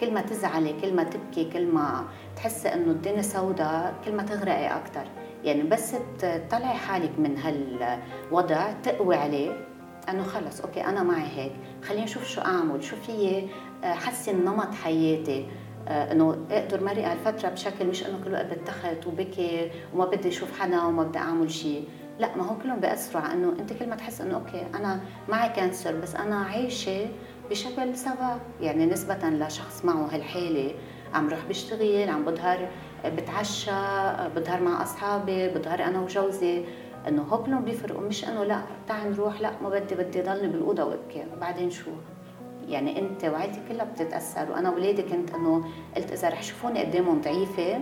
كل 0.00 0.14
ما 0.14 0.20
تزعلي 0.20 0.74
كل 0.82 0.94
ما 0.94 1.04
تبكي 1.04 1.50
كل 1.50 1.66
ما 1.66 2.04
تحسي 2.36 2.68
إنه 2.68 2.90
الدنيا 2.90 3.22
سوداء 3.22 3.94
كل 4.04 4.12
ما 4.12 4.22
تغرقي 4.22 4.76
أكثر 4.76 5.04
يعني 5.44 5.62
بس 5.62 5.94
تطلعي 6.18 6.74
حالك 6.74 7.18
من 7.18 7.38
هالوضع 7.38 8.72
تقوي 8.72 9.16
عليه 9.16 9.66
إنه 10.08 10.22
خلص 10.22 10.60
okay 10.60 10.84
أنا 10.84 11.02
معي 11.02 11.26
هيك. 11.36 11.52
خليني 11.82 12.04
أشوف 12.04 12.28
شو 12.28 12.40
أعمل 12.40 12.84
شو 12.84 12.96
في 12.96 13.48
حسن 13.82 14.44
نمط 14.44 14.74
حياتي. 14.74 15.40
آه، 15.40 15.46
إنه 15.88 16.46
أقدر 16.50 16.84
مرق 16.84 17.04
هالفتره 17.04 17.48
بشكل 17.48 17.86
مش 17.86 18.06
إنه 18.06 18.20
كل 18.24 18.32
وقت 18.32 18.46
بتخت 18.46 19.06
وبكي 19.06 19.70
وما 19.94 20.04
بدي 20.04 20.28
أشوف 20.28 20.60
حدا 20.60 20.82
وما 20.82 21.02
بدي 21.02 21.18
أعمل 21.18 21.50
شيء 21.50 21.88
لا 22.18 22.36
ما 22.36 22.46
هو 22.46 22.58
كلهم 22.58 22.80
بياثروا 22.80 23.22
على 23.22 23.32
إنه 23.34 23.52
أنت 23.60 23.72
كل 23.72 23.88
ما 23.88 23.96
تحس 23.96 24.20
إنه 24.20 24.34
okay 24.34 24.66
أنا 24.74 25.00
معي 25.28 25.48
cancer 25.48 25.96
بس 25.96 26.14
أنا 26.14 26.36
عايشة 26.36 27.06
بشكل 27.50 27.96
سوا. 27.96 28.38
يعني 28.60 28.86
نسبة 28.86 29.28
لشخص 29.28 29.84
معه 29.84 30.14
هالحالة 30.14 30.74
عم 31.14 31.28
روح 31.28 31.44
بشتغل 31.48 32.08
عم 32.08 32.24
بظهر 32.24 32.68
بتعشى 33.04 33.70
بظهر 34.36 34.62
مع 34.62 34.82
أصحابي 34.82 35.48
بظهر 35.48 35.84
أنا 35.84 36.00
وجوزي. 36.00 36.64
إنه 37.08 37.22
هو 37.22 37.42
كلهم 37.42 37.64
بيفرقوا 37.64 38.00
مش 38.00 38.28
إنه 38.28 38.44
لا 38.44 38.62
تعال 38.88 39.10
نروح 39.12 39.40
لا 39.40 39.50
ما 39.62 39.68
بدي 39.68 39.94
بدي 39.94 40.22
ضلني 40.22 40.48
بالأوضة 40.48 40.84
وأبكي. 40.84 41.24
وبعدين 41.36 41.70
شو؟ 41.70 41.90
يعني 42.68 42.98
انت 42.98 43.24
وعيلتي 43.24 43.60
كلها 43.68 43.84
بتتأثر 43.84 44.50
وأنا 44.50 44.68
اولادي 44.68 45.02
كنت 45.02 45.30
إنه 45.34 45.64
قلت 45.96 46.12
إذا 46.12 46.28
رح 46.28 46.40
يشوفوني 46.40 46.84
قدامهم 46.84 47.20
ضعيفة 47.20 47.80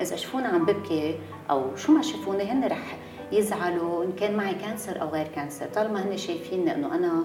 إذا 0.00 0.16
شافوني 0.16 0.46
عم 0.46 0.64
ببكي 0.64 1.18
أو 1.50 1.76
شو 1.76 1.92
ما 1.92 2.02
شافوني 2.02 2.42
هن 2.42 2.64
رح 2.64 2.98
يزعلوا 3.32 4.04
إن 4.04 4.12
كان 4.12 4.36
معي 4.36 4.54
cancer 4.54 5.02
أو 5.02 5.08
غير 5.08 5.28
cancer 5.28 5.66
طالما 5.66 6.02
هن 6.08 6.16
شايفيني 6.16 6.74
إنه 6.74 6.94
أنا 6.94 7.24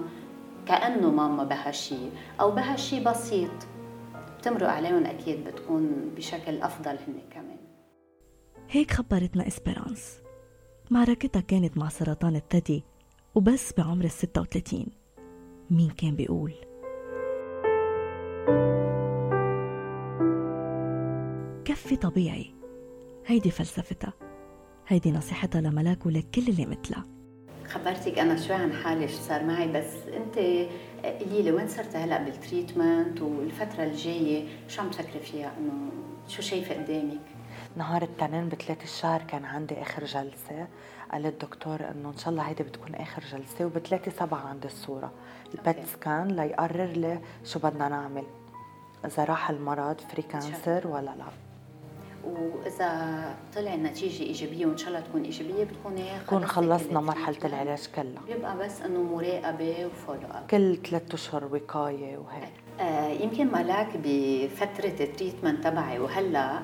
كأنه 0.66 1.10
ماما 1.10 1.44
بها 1.44 1.70
شيء 1.70 2.10
أو 2.40 2.50
بها 2.50 2.76
شيء 2.76 3.04
بسيط 3.04 3.50
بتمرق 4.38 4.68
عليهم 4.68 5.06
أكيد 5.06 5.44
بتكون 5.44 6.12
بشكل 6.16 6.62
أفضل 6.62 6.90
هن 6.90 7.20
كمان. 7.30 7.56
هيك 8.70 8.90
خبرتنا 8.90 9.46
اسبيرانس 9.46 10.18
معركتها 10.90 11.40
كانت 11.40 11.78
مع 11.78 11.88
سرطان 11.88 12.36
الثدي 12.36 12.84
وبس 13.34 13.72
بعمر 13.78 14.04
ال 14.04 14.10
36 14.10 14.86
مين 15.70 15.90
كان 15.90 16.16
بيقول. 16.16 16.52
كفي 21.64 21.96
طبيعي. 21.96 22.54
هيدي 23.26 23.50
فلسفتها. 23.50 24.12
هيدي 24.88 25.12
نصيحتها 25.12 25.60
لملاك 25.60 26.06
ولكل 26.06 26.42
اللي 26.48 26.66
مثلها. 26.66 27.06
خبرتك 27.68 28.18
أنا 28.18 28.36
شوي 28.36 28.56
عن 28.56 28.72
حالي 28.72 29.08
شو 29.08 29.16
صار 29.16 29.44
معي؟ 29.44 29.72
بس 29.72 29.92
أنت 30.16 30.38
قولي 31.04 31.42
لي 31.42 31.52
وين 31.52 31.68
صرت 31.68 31.96
هلأ 31.96 32.22
بال 32.24 32.41
treatment 32.41 33.20
والفترة 33.22 33.84
الجاية؟ 33.84 34.44
شو 34.68 34.82
عم 34.82 34.90
تفكري 34.90 35.20
فيها؟ 35.20 35.52
إنه 35.58 35.90
شو 36.28 36.42
شايفة 36.42 36.74
قدامك؟ 36.74 37.20
نهار 37.76 38.02
التنين 38.02 38.48
بثلاث 38.48 38.82
الشهر 38.82 39.22
كان 39.22 39.44
عندي 39.44 39.82
آخر 39.82 40.04
جلسة. 40.04 40.66
قال 41.12 41.26
الدكتور 41.26 41.80
إنه 41.90 42.08
إن 42.08 42.16
شاء 42.16 42.28
الله 42.28 42.42
هيدي 42.42 42.62
بتكون 42.62 42.94
آخر 42.94 43.22
جلسة 43.32 43.64
وبثلاثة 43.66 44.10
سبعة 44.10 44.38
عندي 44.38 44.66
الصورة. 44.66 45.10
ال 45.54 45.62
PET 45.62 45.86
scan 45.86 46.28
ليقرر 46.28 46.84
لي 46.84 47.20
شو 47.44 47.58
بدنا 47.58 47.88
نعمل 47.88 48.24
إذا 49.04 49.24
راح 49.24 49.50
المرض 49.50 50.00
free 50.00 50.22
cancer 50.22 50.86
ولا 50.86 51.10
لا. 51.10 51.26
وإذا 52.24 53.34
طلع 53.54 53.74
النتيجة 53.74 54.22
إيجابية 54.22 54.66
وإن 54.66 54.76
شاء 54.76 54.88
الله 54.88 55.00
تكون 55.00 55.22
إيجابية 55.22 55.64
بتكوني 55.64 56.18
بكون 56.26 56.46
خلصنا 56.46 57.00
مرحلة 57.00 57.38
العلاج 57.44 57.86
كلها. 57.96 58.22
بيبقى 58.26 58.58
بس 58.58 58.82
إنه 58.82 59.02
مراقبة 59.02 59.86
و 59.86 59.92
follow 59.92 60.28
up 60.30 60.46
كل 60.50 60.76
ثلاث 60.76 61.14
أشهر 61.14 61.44
وقاية 61.44 62.18
وهيك. 62.18 62.52
آه 62.80 63.08
يمكن 63.08 63.52
ملاك 63.52 63.88
بفترة 64.04 65.04
ال 65.04 65.10
treatment 65.10 65.64
تبعي 65.64 65.98
وهلأ 65.98 66.62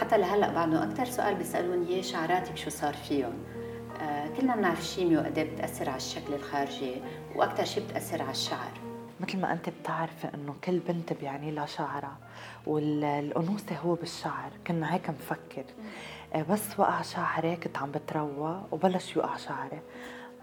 حتى 0.00 0.18
لهلأ 0.18 0.52
بعده 0.52 0.84
أكثر 0.84 1.04
سؤال 1.04 1.34
بيسألوني 1.34 1.88
اياه 1.88 2.02
شعراتك 2.02 2.56
شو 2.56 2.70
صار 2.70 2.94
فيهم؟ 2.94 3.32
آه 4.02 4.28
كلنا 4.28 4.56
بنعرف 4.56 4.80
الشيميو 4.80 5.20
قد 5.20 5.38
إيه 5.38 5.54
بتأثر 5.54 5.88
على 5.88 5.96
الشكل 5.96 6.34
الخارجي 6.34 6.94
وأكثر 7.36 7.64
شيء 7.64 7.84
بتأثر 7.84 8.22
على 8.22 8.30
الشعر. 8.30 8.72
مثل 9.20 9.38
ما 9.40 9.52
أنت 9.52 9.68
بتعرفي 9.68 10.28
إنه 10.34 10.54
كل 10.64 10.78
بنت 10.78 11.12
بيعني 11.12 11.50
لها 11.50 11.66
شعرها 11.66 12.16
والأنوثة 12.66 13.76
هو 13.76 13.94
بالشعر 13.94 14.50
كنا 14.66 14.94
هيك 14.94 15.10
نفكر 15.10 15.64
آه، 16.34 16.42
بس 16.42 16.80
وقع 16.80 17.02
شعري 17.02 17.56
كنت 17.56 17.78
عم 17.78 17.90
بتروى 17.90 18.62
وبلش 18.72 19.16
يوقع 19.16 19.36
شعري 19.36 19.80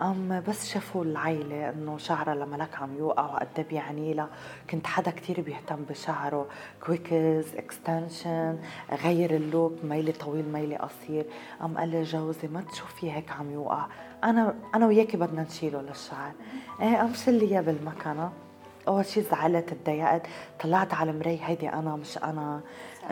أم 0.02 0.44
بس 0.48 0.70
شافوا 0.70 1.04
العيلة 1.04 1.70
إنه 1.70 1.98
شعرها 1.98 2.36
لما 2.36 2.56
لك 2.56 2.76
عم 2.82 2.98
يوقع 2.98 3.26
وقد 3.26 3.66
بيعني 3.70 4.14
لها 4.14 4.30
كنت 4.70 4.88
حدا 4.88 5.12
كتير 5.12 5.42
بيهتم 5.42 5.84
بشعره. 5.90 6.48
كويكز 6.86 7.56
extension 7.56 8.60
غير 9.04 9.36
ال 9.36 9.43
look 9.43 9.74
ميلي 9.84 10.12
طويل 10.12 10.46
ميلي 10.54 10.76
قصير. 10.76 11.26
قام 11.62 11.78
قال 11.78 11.90
لي 11.90 12.04
جوزي 12.04 12.48
ما 12.48 12.62
تشوفي 12.62 13.12
هيك 13.12 13.32
عم 13.32 13.52
يوقع. 13.52 13.88
أنا 14.24 14.56
أنا 14.76 14.88
وياكي 14.88 15.18
بدنا 15.18 15.42
نشيله 15.44 15.82
للشعر. 15.82 16.32
إيه 16.82 16.98
قام 16.98 17.14
شلي 17.14 17.46
إياه 17.46 17.62
بالمكنة؟ 17.62 18.32
أول 18.88 19.06
شيء 19.06 19.24
زعلت 19.24 19.74
تضايقت 19.74 20.22
طلعت 20.64 20.94
على 20.94 21.12
المراية 21.12 21.40
هيدي 21.42 21.70
أنا 21.70 21.96
مش 21.96 22.18
أنا 22.18 22.62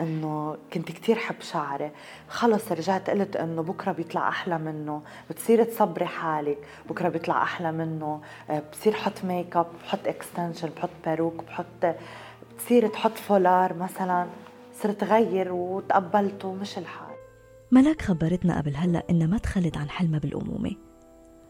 إنه 0.00 0.56
كنت 0.72 0.92
كتير 0.92 1.16
حب 1.16 1.40
شعري. 1.40 1.90
خلص 2.28 2.72
رجعت 2.72 3.10
قلت 3.10 3.36
إنه 3.36 3.62
بكرة 3.62 3.92
بيطلع 3.92 4.28
أحلى 4.28 4.58
منه. 4.58 5.02
بتصير 5.30 5.64
تصبري 5.64 6.06
حالك 6.06 6.58
بكرة 6.88 7.08
بيطلع 7.08 7.42
أحلى 7.42 7.72
منه. 7.72 8.20
آه، 8.50 8.62
بصير 8.72 8.92
حط 8.92 9.24
make 9.24 9.56
up 9.56 9.66
بحط 9.82 10.06
extension 10.06 10.68
بحط 10.76 10.90
perruque 11.04 11.44
بحط 11.44 11.96
بتصير 12.54 12.86
تحط 12.88 13.12
فولار 13.12 13.74
مثلا. 13.74 14.26
صرت 14.82 15.04
غير 15.04 15.52
وتقبلته 15.52 16.52
مش 16.52 16.78
الحال. 16.78 17.16
ملاك 17.70 18.02
خبرتنا 18.02 18.58
قبل 18.58 18.76
هلأ 18.76 19.02
إنها 19.10 19.26
ما 19.26 19.38
تخلت 19.38 19.76
عن 19.76 19.90
حلمها 19.90 20.18
بالأمومة. 20.18 20.72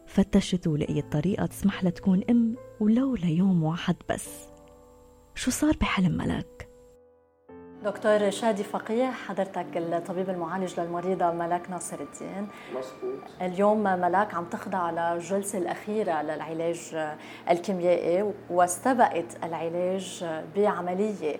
فتشت 0.06 0.66
ولقيت 0.66 1.12
طريقة 1.12 1.46
تسمح 1.46 1.82
لها 1.82 1.90
تكون 1.90 2.22
أم 2.30 2.56
ولو 2.80 3.14
ليوم 3.14 3.64
واحد 3.64 3.96
بس. 4.08 4.28
شو 5.34 5.50
صار 5.50 5.76
بحلم 5.80 6.12
ملاك؟ 6.12 6.68
دكتور 7.84 8.30
شادي 8.30 8.64
فقيه 8.64 9.10
حضرتك 9.10 9.66
الطبيب 9.76 10.30
المعالج 10.30 10.80
للمريضة 10.80 11.30
ملاك 11.30 11.70
ناصر 11.70 12.00
الدين. 12.00 12.48
مزبوط 12.70 13.18
اليوم 13.42 13.82
ملاك 13.82 14.34
عم 14.34 14.44
تخضع 14.44 14.90
للجلسة 14.90 15.58
الأخيرة 15.58 16.22
للعلاج 16.22 17.08
الكيميائي 17.50 18.32
واستبقت 18.50 19.44
العلاج 19.44 20.24
بعملية 20.56 21.36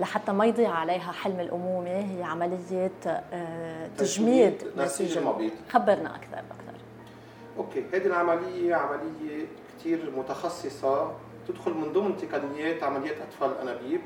لحتى 0.00 0.32
ما 0.32 0.46
يضيع 0.46 0.70
عليها 0.70 1.12
حلم 1.12 1.40
الأمومة. 1.40 1.90
هي 1.90 2.22
عملية 2.22 2.92
آه، 3.06 3.88
تجميد 3.98 4.54
نسيج 4.76 5.18
المبيض. 5.18 5.52
خبرنا 5.70 6.16
أكثر 6.16 6.36
دكتور. 6.36 6.80
أوكي 7.56 7.84
هذه 7.92 8.06
العملية 8.06 8.74
عملية 8.74 9.46
كثير 9.86 10.10
متخصصه 10.16 11.12
تدخل 11.48 11.74
من 11.74 11.92
ضمن 11.92 12.16
تقنيات 12.16 12.82
عمليات 12.82 13.16
أطفال 13.20 13.50
الأنابيب. 13.50 14.00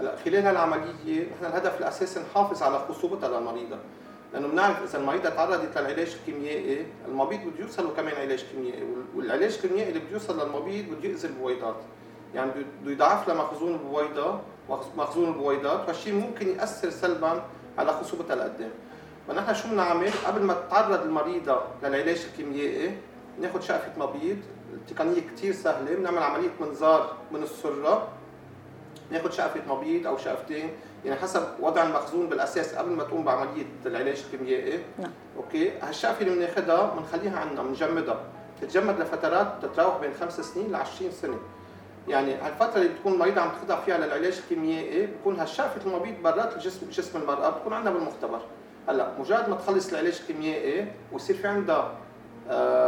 هلأ 0.00 0.16
خلال 0.24 0.46
هالعمليه 0.46 1.26
نحن 1.32 1.44
الهدف 1.44 1.78
الأساسي 1.78 2.20
نحافظ 2.20 2.62
على 2.62 2.78
خصوبتها 2.78 3.28
للمريضة 3.28 3.78
لأنه 4.32 4.48
بنعرف 4.48 4.82
إذا 4.82 4.98
المريضة 4.98 5.28
تعرضت 5.30 5.78
للعلاج 5.78 6.16
الكيميائي 6.20 6.86
المبيض 7.08 7.40
بده 7.40 7.60
يوصل 7.64 7.96
كمان 7.96 8.14
علاج 8.16 8.44
كيميائي 8.52 8.82
والعلاج 9.16 9.52
الكيميائي 9.52 9.88
اللي 9.88 10.00
بده 10.00 10.10
يوصل 10.12 10.40
للمبيض 10.40 10.84
بده 10.84 11.08
يأذي 11.08 11.28
البويضات. 11.28 11.76
يعني 12.34 12.50
بده 12.82 12.92
يضعف 12.92 13.28
لها 13.28 13.36
مخزون 13.36 13.72
البويضة 13.72 14.40
مخزون 14.96 15.28
البويضات 15.28 15.80
وهالشيء 15.80 16.14
ممكن 16.14 16.48
يأثر 16.48 16.90
سلبا 16.90 17.42
على 17.78 17.92
خصوبتها 17.92 18.36
لقدام 18.36 18.70
فنحن 19.28 19.54
شو 19.54 19.68
بنعمل؟ 19.68 20.10
قبل 20.26 20.42
ما 20.42 20.54
تتعرض 20.54 21.02
المريضة 21.02 21.62
للعلاج 21.82 22.26
الكيميائي 22.30 22.96
ناخذ 23.40 23.60
شقفة 23.60 24.06
مبيض 24.06 24.36
التقنيه 24.72 25.20
كثير 25.20 25.52
سهلة. 25.52 25.94
بنعمل 25.94 26.22
عملية 26.22 26.50
منظار 26.60 27.16
من 27.30 27.42
السرة. 27.42 28.08
ناخذ 29.10 29.30
شقفة 29.30 29.74
مبيض 29.74 30.06
أو 30.06 30.16
شقفتين. 30.16 30.70
يعني 31.04 31.20
حسب 31.20 31.42
وضع 31.60 31.82
المخزون 31.82 32.28
بالأساس 32.28 32.74
قبل 32.74 32.90
ما 32.90 33.04
تقوم 33.04 33.24
بعملية 33.24 33.66
العلاج 33.86 34.24
الكيميائي. 34.26 34.80
نعم. 34.98 35.10
أوكي؟ 35.36 35.70
هالشقفة 35.78 36.20
اللي 36.20 36.36
بناخذها 36.36 36.94
بنخليها 36.96 37.40
عندنا 37.40 37.62
بنجمدها. 37.62 38.20
تتجمد 38.60 39.00
لفترات 39.00 39.46
تتراوح 39.62 39.96
بين 40.00 40.10
خمس 40.20 40.40
سنين 40.40 40.72
ل 40.72 40.74
20 40.74 41.10
سنة. 41.10 41.38
يعني 42.08 42.34
هالفترة 42.34 42.76
اللي 42.76 42.88
بتكون 42.88 43.12
المريضه 43.12 43.40
عم 43.40 43.50
تخضع 43.50 43.80
فيها 43.80 43.98
للعلاج 43.98 44.38
الكيميائي 44.38 45.06
بكون 45.06 45.40
هالشقفة 45.40 45.86
المبيض 45.86 46.14
برات 46.22 46.56
الجسم 46.56 46.90
جسم 46.90 47.18
المرأة 47.20 47.50
بتكون 47.50 47.72
عندنا 47.72 47.94
بالمختبر. 47.94 48.40
هلأ 48.88 49.12
مجرد 49.18 49.48
ما 49.48 49.56
تخلص 49.56 49.88
العلاج 49.88 50.20
الكيميائي 50.20 50.92
ويصير 51.12 51.36
في 51.36 51.48
عندها 51.48 51.92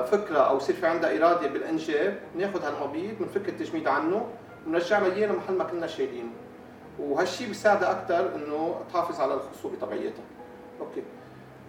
فكرة 0.04 0.38
أو 0.38 0.56
يصير 0.56 0.76
في 0.76 0.87
عندها 0.87 1.18
إرادة 1.18 1.46
بالانجاب 1.49 2.18
بناخذ 2.34 2.62
هالمبيض 2.64 3.18
بنفك 3.20 3.49
التجميد 3.49 3.88
عنه 3.88 4.26
ونرجع 4.66 4.99
له 4.99 5.14
اياه 5.14 5.32
محل 5.32 5.54
ما 5.54 5.64
كنا 5.64 5.87
شايلينه 5.87 6.30
وهالشيء 6.99 7.49
بيساعدها 7.49 7.90
أكثر 7.90 8.34
إنه 8.34 8.80
تحافظ 8.92 9.20
على 9.20 9.34
الخصوبة 9.34 9.76
تبعيتها. 9.76 10.25
أوكي. 10.80 11.02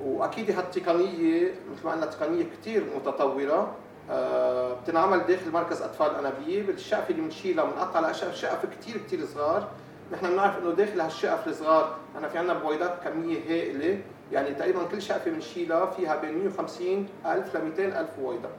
وأكيد 0.02 0.52
هالتقنيه 0.52 1.54
مثل 1.72 1.86
ما 1.86 1.92
قلنا 1.92 2.06
تقنية 2.06 2.44
كثير 2.44 2.84
متطورة. 2.96 3.76
آه، 4.10 4.74
بتنعمل 4.74 5.20
داخل 5.20 5.52
مركز 5.52 5.82
أطفال 5.82 6.16
أنابيب. 6.16 6.70
الشقفه 6.70 7.10
اللي 7.10 7.22
بنشيلها 7.22 7.66
بنقطع 7.66 8.00
لها 8.00 8.14
شقف 8.14 8.66
كثير 8.66 8.98
كثير 8.98 9.26
صغار. 9.26 9.68
نحن 10.14 10.32
بنعرف 10.32 10.58
إنه 10.58 10.72
داخل 10.72 11.02
هالشقف 11.02 11.48
الصغار 11.48 11.96
أنا 12.18 12.28
في 12.28 12.38
عندنا 12.38 12.60
بويضات 12.60 13.04
كمية 13.04 13.40
هائلة. 13.50 14.02
يعني 14.32 14.54
تقريبا 14.54 14.84
كل 14.84 15.02
شقفة 15.02 15.32
بنشيلها 15.32 15.86
فيها 15.86 16.16
بين 16.16 16.38
150 16.38 17.08
ألف 17.26 17.56
ل 17.58 17.64
200 17.66 18.00
ألف 18.00 18.10
بويضه 18.20 18.50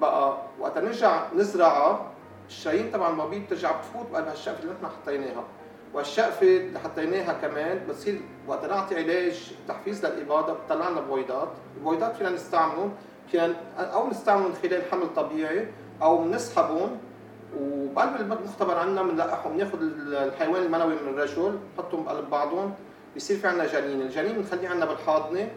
بقى 0.00 0.36
وقت 0.60 0.78
نرجع 0.78 1.22
نزرعها 1.36 2.06
الشرايين 2.48 2.92
تبع 2.92 3.08
المبيض 3.08 3.42
بترجع 3.42 3.72
بتفوت 3.72 4.10
بقلب 4.12 4.28
هالشقفه 4.28 4.62
اللي 4.62 4.72
نحن 4.74 4.86
حطيناها. 5.02 5.44
والشقفة 5.94 6.46
اللي 6.46 6.78
حطيناها 6.78 7.32
كمان 7.32 7.80
بتصير 7.88 8.20
وقت 8.46 8.64
نعطي 8.64 8.94
علاج 8.94 9.52
تحفيز 9.68 10.06
للاباضه 10.06 10.52
بتطلع 10.52 10.88
لنا 10.88 11.00
بويضات، 11.00 11.48
البويضات 11.76 12.16
فينا 12.16 12.30
نستعملهم 12.30 12.92
فينا 13.30 13.54
أو 13.78 14.10
نستعملهم 14.10 14.48
من 14.48 14.54
خلال 14.62 14.82
حمل 14.90 15.14
طبيعي 15.16 15.68
أو 16.02 16.18
بنسحبهم 16.24 16.98
وبقلب 17.60 18.32
المختبر 18.32 18.78
عندنا 18.78 19.02
بنلقحهم 19.02 19.52
بناخذ 19.52 19.78
الحيوان 19.82 20.62
المنوي 20.62 20.94
من 20.94 21.08
الرجل 21.08 21.58
نحطهم 21.78 22.04
بقلب 22.04 22.30
بعضهم. 22.30 22.74
بيصير 23.14 23.36
في 23.36 23.46
عندنا 23.48 23.66
جنين، 23.66 24.00
الجنين 24.00 24.32
بنخليه 24.32 24.68
عندنا 24.68 24.86
بالحاضنة 24.86 25.48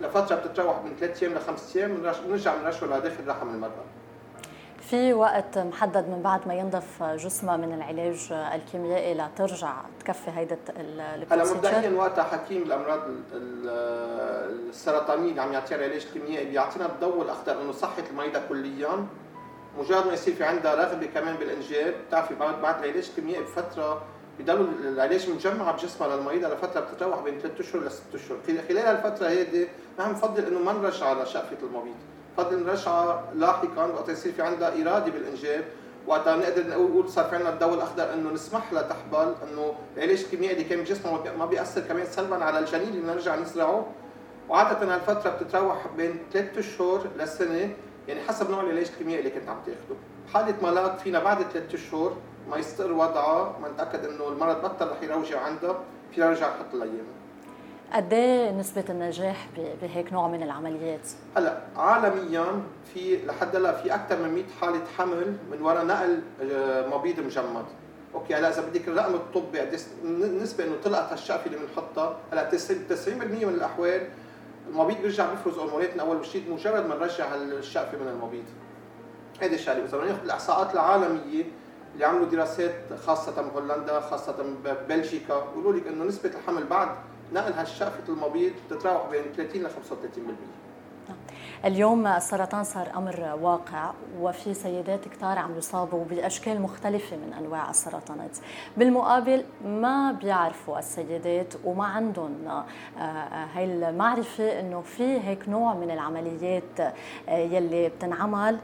لفترة 0.00 0.36
بتتراوح 0.36 0.82
من 0.84 0.96
ثلاث 1.00 1.22
أيام 1.22 1.34
لخمس 1.34 1.76
أيام 1.76 1.94
بنرجع 2.26 2.54
بنرشه 2.56 2.86
لداخل 2.86 3.28
رحم 3.28 3.48
المراه. 3.48 3.84
في 4.80 5.14
وقت 5.14 5.58
محدد 5.58 6.08
من 6.08 6.22
بعد 6.22 6.48
ما 6.48 6.54
ينضف 6.54 7.02
جسمها 7.02 7.56
من 7.56 7.74
العلاج 7.74 8.32
الكيميائي 8.32 9.14
لترجع 9.14 9.74
تكفي 10.00 10.30
هيدا 10.30 10.58
هلا 11.30 11.54
مبدئيا 11.54 11.90
وقتها 11.90 12.24
حكيم 12.24 12.62
الأمراض 12.62 13.00
السرطانية 14.68 15.30
اللي 15.30 15.40
عم 15.40 15.52
يعطيها 15.52 15.76
العلاج 15.76 16.06
الكيميائي 16.06 16.46
بيعطينا 16.46 16.86
الضوء 16.86 17.22
الأخضر 17.22 17.62
إنه 17.62 17.72
صحة 17.72 18.02
المريضة 18.10 18.40
كليا. 18.48 19.06
مجرد 19.78 20.06
ما 20.06 20.12
يصير 20.12 20.34
في 20.34 20.44
عندها 20.44 20.74
رغبة 20.74 21.06
كمان 21.06 21.36
بالإنجاب 21.36 21.94
بتعرفي 22.08 22.34
بعد 22.34 22.62
بعد 22.62 22.84
العلاج 22.84 23.08
الكيميائي 23.08 23.42
بفترة 23.42 24.02
بضل 24.38 24.68
العلاج 24.84 25.30
مجمع 25.30 25.70
بجسمها 25.70 26.16
للمريضه 26.16 26.48
لفتره 26.48 26.80
بتتراوح 26.80 27.20
بين 27.20 27.38
ثلاث 27.38 27.60
اشهر 27.60 27.82
لست 27.82 28.02
اشهر، 28.14 28.38
خلال 28.68 28.78
هالفتره 28.78 29.28
هيدي 29.28 29.68
نحن 29.98 30.12
بنفضل 30.12 30.44
إنه 30.44 30.58
ما 30.58 30.72
نرجعها 30.72 31.24
لشقفه 31.24 31.56
المبيض، 31.62 31.94
بفضل 32.38 32.66
نرجعها 32.66 33.24
لاحقا 33.34 33.84
وقت 33.84 34.08
يصير 34.08 34.32
في 34.32 34.42
عندها 34.42 34.68
إرادة 34.68 35.12
بالإنجاب 35.12 35.64
وقتها 36.06 36.36
نقدر 36.36 36.68
نقول 36.68 37.08
صار 37.08 37.24
في 37.24 37.36
عندنا 37.36 37.52
الضوء 37.52 37.74
الأخضر 37.74 38.14
إنه 38.14 38.30
نسمح 38.30 38.72
لها 38.72 38.82
تحبل 38.82 39.34
إنه 39.42 39.74
العلاج 39.96 40.20
الكيميائي 40.20 40.56
اللي 40.56 40.68
كان 40.68 40.80
بجسمها 40.80 41.32
ما 41.38 41.46
بيأثر 41.46 41.80
كمان 41.80 42.06
سلبا 42.06 42.44
على 42.44 42.58
الجنين 42.58 42.88
اللي 42.88 43.12
نرجع 43.12 43.36
نزرعه. 43.36 43.86
وعادة 44.48 44.94
هالفتره 44.94 45.30
بتتراوح 45.30 45.86
بين 45.96 46.18
ثلاث 46.32 46.58
اشهر 46.58 47.06
لسنة 47.18 47.70
يعني 48.08 48.20
حسب 48.20 48.50
نوع 48.50 48.60
العلاج 48.60 48.86
الكيميائي 48.86 49.18
اللي 49.18 49.40
كنت 49.40 49.48
عم 49.48 49.56
تاخده. 49.66 50.00
حالة 50.34 50.54
ملاك 50.62 50.98
فينا 50.98 51.18
بعد 51.18 51.42
ثلاث 51.42 51.74
اشهر 51.74 52.16
ما 52.50 52.56
يستقر 52.56 52.92
وضعها 52.92 53.58
ما 53.62 53.68
نتاكد 53.68 54.04
إنه 54.04 54.28
المرض 54.28 54.62
بطل 54.62 54.88
رح 54.88 55.02
يروجع 55.02 55.40
عندها 55.40 55.78
فينا 56.14 56.26
نرجع 56.26 56.48
نحط 56.48 56.74
الأيام 56.74 57.06
قد 57.92 58.12
إيه 58.12 58.50
نسبة 58.50 58.84
النجاح 58.88 59.48
بهيك 59.82 60.12
نوع 60.12 60.28
من 60.28 60.42
العمليات؟ 60.42 61.08
هلأ 61.36 61.58
عالميا 61.76 62.44
في 62.94 63.26
لحد 63.26 63.56
هلأ 63.56 63.72
في 63.72 63.94
أكثر 63.94 64.16
من 64.22 64.34
100 64.34 64.44
حالة 64.60 64.80
حمل 64.98 65.36
من 65.50 65.62
وراء 65.62 65.84
نقل 65.86 66.20
آه، 66.42 66.86
مبيض 66.86 67.20
مجمد. 67.20 67.64
أوكي 68.14 68.34
هلأ 68.34 68.48
إذا 68.48 68.62
بدك 68.68 68.88
الرقم 68.88 69.14
الطبي 69.14 69.58
قد 69.58 69.80
النسبة 70.04 70.64
إنه 70.64 70.74
طلعت 70.84 71.12
هالشقفة 71.12 71.46
اللي 71.46 71.56
بنحطها 71.56 72.16
هلأ 72.32 72.50
90% 72.50 72.54
من 73.08 73.54
الأحوال 73.54 74.08
المبيض 74.68 74.96
بيرجع 74.96 75.30
بيفرز 75.30 75.58
هرمونات 75.58 75.94
من 75.94 76.00
أول 76.00 76.26
شيء 76.26 76.50
مجرد 76.50 76.86
ما 76.86 76.94
نرجع 76.94 77.34
الشقفة 77.34 77.98
من 77.98 78.08
المبيض. 78.08 78.44
هيدي 79.40 79.54
الشغلة، 79.54 79.80
واذا 79.82 79.98
بدنا 79.98 80.10
ناخذ 80.10 80.24
الإحصاءات 80.24 80.74
العالمية 80.74 81.44
اللي 81.94 82.04
عملوا 82.04 82.26
دراسات 82.26 82.74
خاصة 83.06 83.42
بهولندا 83.42 84.00
خاصة 84.00 84.36
ببلجيكا 84.64 85.40
بيقولوا 85.40 85.80
لك 85.80 85.86
إنه 85.86 86.04
نسبة 86.04 86.30
الحمل 86.30 86.64
بعد 86.64 86.88
نقل 87.32 87.52
هالشقفة 87.52 88.08
المبيض 88.08 88.52
بتتراوح 88.70 89.10
بين 89.10 89.22
30 89.36 89.62
ل 89.62 89.66
35% 89.66 89.70
اليوم 91.64 92.06
السرطان 92.06 92.64
صار 92.64 92.88
أمر 92.96 93.38
واقع 93.42 93.90
وفي 94.20 94.54
سيدات 94.54 95.08
كثار 95.08 95.38
عم 95.38 95.58
يصابوا 95.58 96.04
بأشكال 96.04 96.60
مختلفة 96.60 97.16
من 97.16 97.32
أنواع 97.32 97.70
السرطانات. 97.70 98.38
بالمقابل 98.76 99.44
ما 99.64 100.12
بيعرفوا 100.12 100.78
السيدات 100.78 101.54
وما 101.64 101.84
عندهم 101.84 102.34
آه، 102.48 102.64
آه، 102.98 103.46
هاي 103.54 103.64
المعرفة 103.64 104.60
إنه 104.60 104.80
في 104.80 105.20
هيك 105.20 105.48
نوع 105.48 105.74
من 105.74 105.90
العمليات 105.90 106.80
آه، 106.80 106.92
يلي 107.28 107.88
بتنعمل 107.88 108.58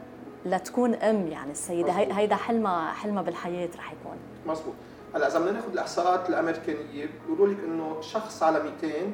لتكون 0.44 0.94
أم 0.94 1.26
يعني 1.26 1.53
السيدة. 1.53 1.92
هيدا 1.92 2.37
حلمها 2.37 2.92
حلمها 2.92 3.22
بالحياة 3.22 3.68
رح 3.79 3.92
يكون. 3.92 4.16
مزبوط 4.46 4.74
هلأ 5.14 5.26
إذا 5.26 5.38
بدنا 5.38 5.53
ناخذ 5.53 5.72
الإحصاءات 5.72 6.29
الأمريكانية 6.29 7.09
بيقولوا 7.26 7.55
لك 7.55 7.64
إنه 7.64 8.00
شخص 8.00 8.42
على 8.42 8.62
200 8.83 9.12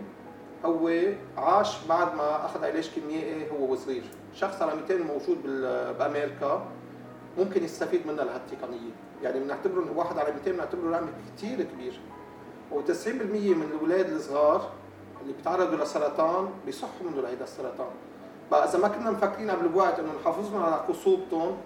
هو 0.65 0.91
عاش 1.37 1.87
بعد 1.89 2.15
ما 2.15 2.47
أخذ 2.47 2.65
علاج 2.65 2.89
كيميائي 2.89 3.51
هو 3.51 3.73
وصغير، 3.73 4.03
شخص 4.35 4.63
على 4.63 4.75
200 4.75 4.97
موجود 4.97 5.43
بأمريكا 5.99 6.67
ممكن 7.39 7.65
يستفيد 7.65 8.07
منها 8.07 8.25
لهالتقنية، 8.25 8.91
يعني 9.23 9.41
بنعتبره 9.41 9.83
إنه 9.83 9.93
واحد 9.97 10.19
على 10.19 10.33
200 10.33 10.53
بنعتبره 10.53 10.91
رقم 10.91 11.09
كثير 11.37 11.63
كبير. 11.63 12.01
و90% 12.73 13.09
من 13.35 13.69
الأولاد 13.75 14.13
الصغار 14.13 14.71
اللي 15.23 15.33
بيتعرضوا 15.33 15.85
لسرطان 15.85 16.49
بيصحوا 16.67 17.11
منه 17.11 17.23
لهيدا 17.23 17.45
السرطان. 17.45 17.91
بقى 18.51 18.69
إذا 18.69 18.79
ما 18.79 18.89
كنا 18.89 19.11
مفكرين 19.11 19.51
قبل 19.51 19.69
بوقت 19.69 19.99
إنه 19.99 20.09
نحافظهم 20.21 20.63
على 20.63 20.85
خصوبتهم 20.89 21.57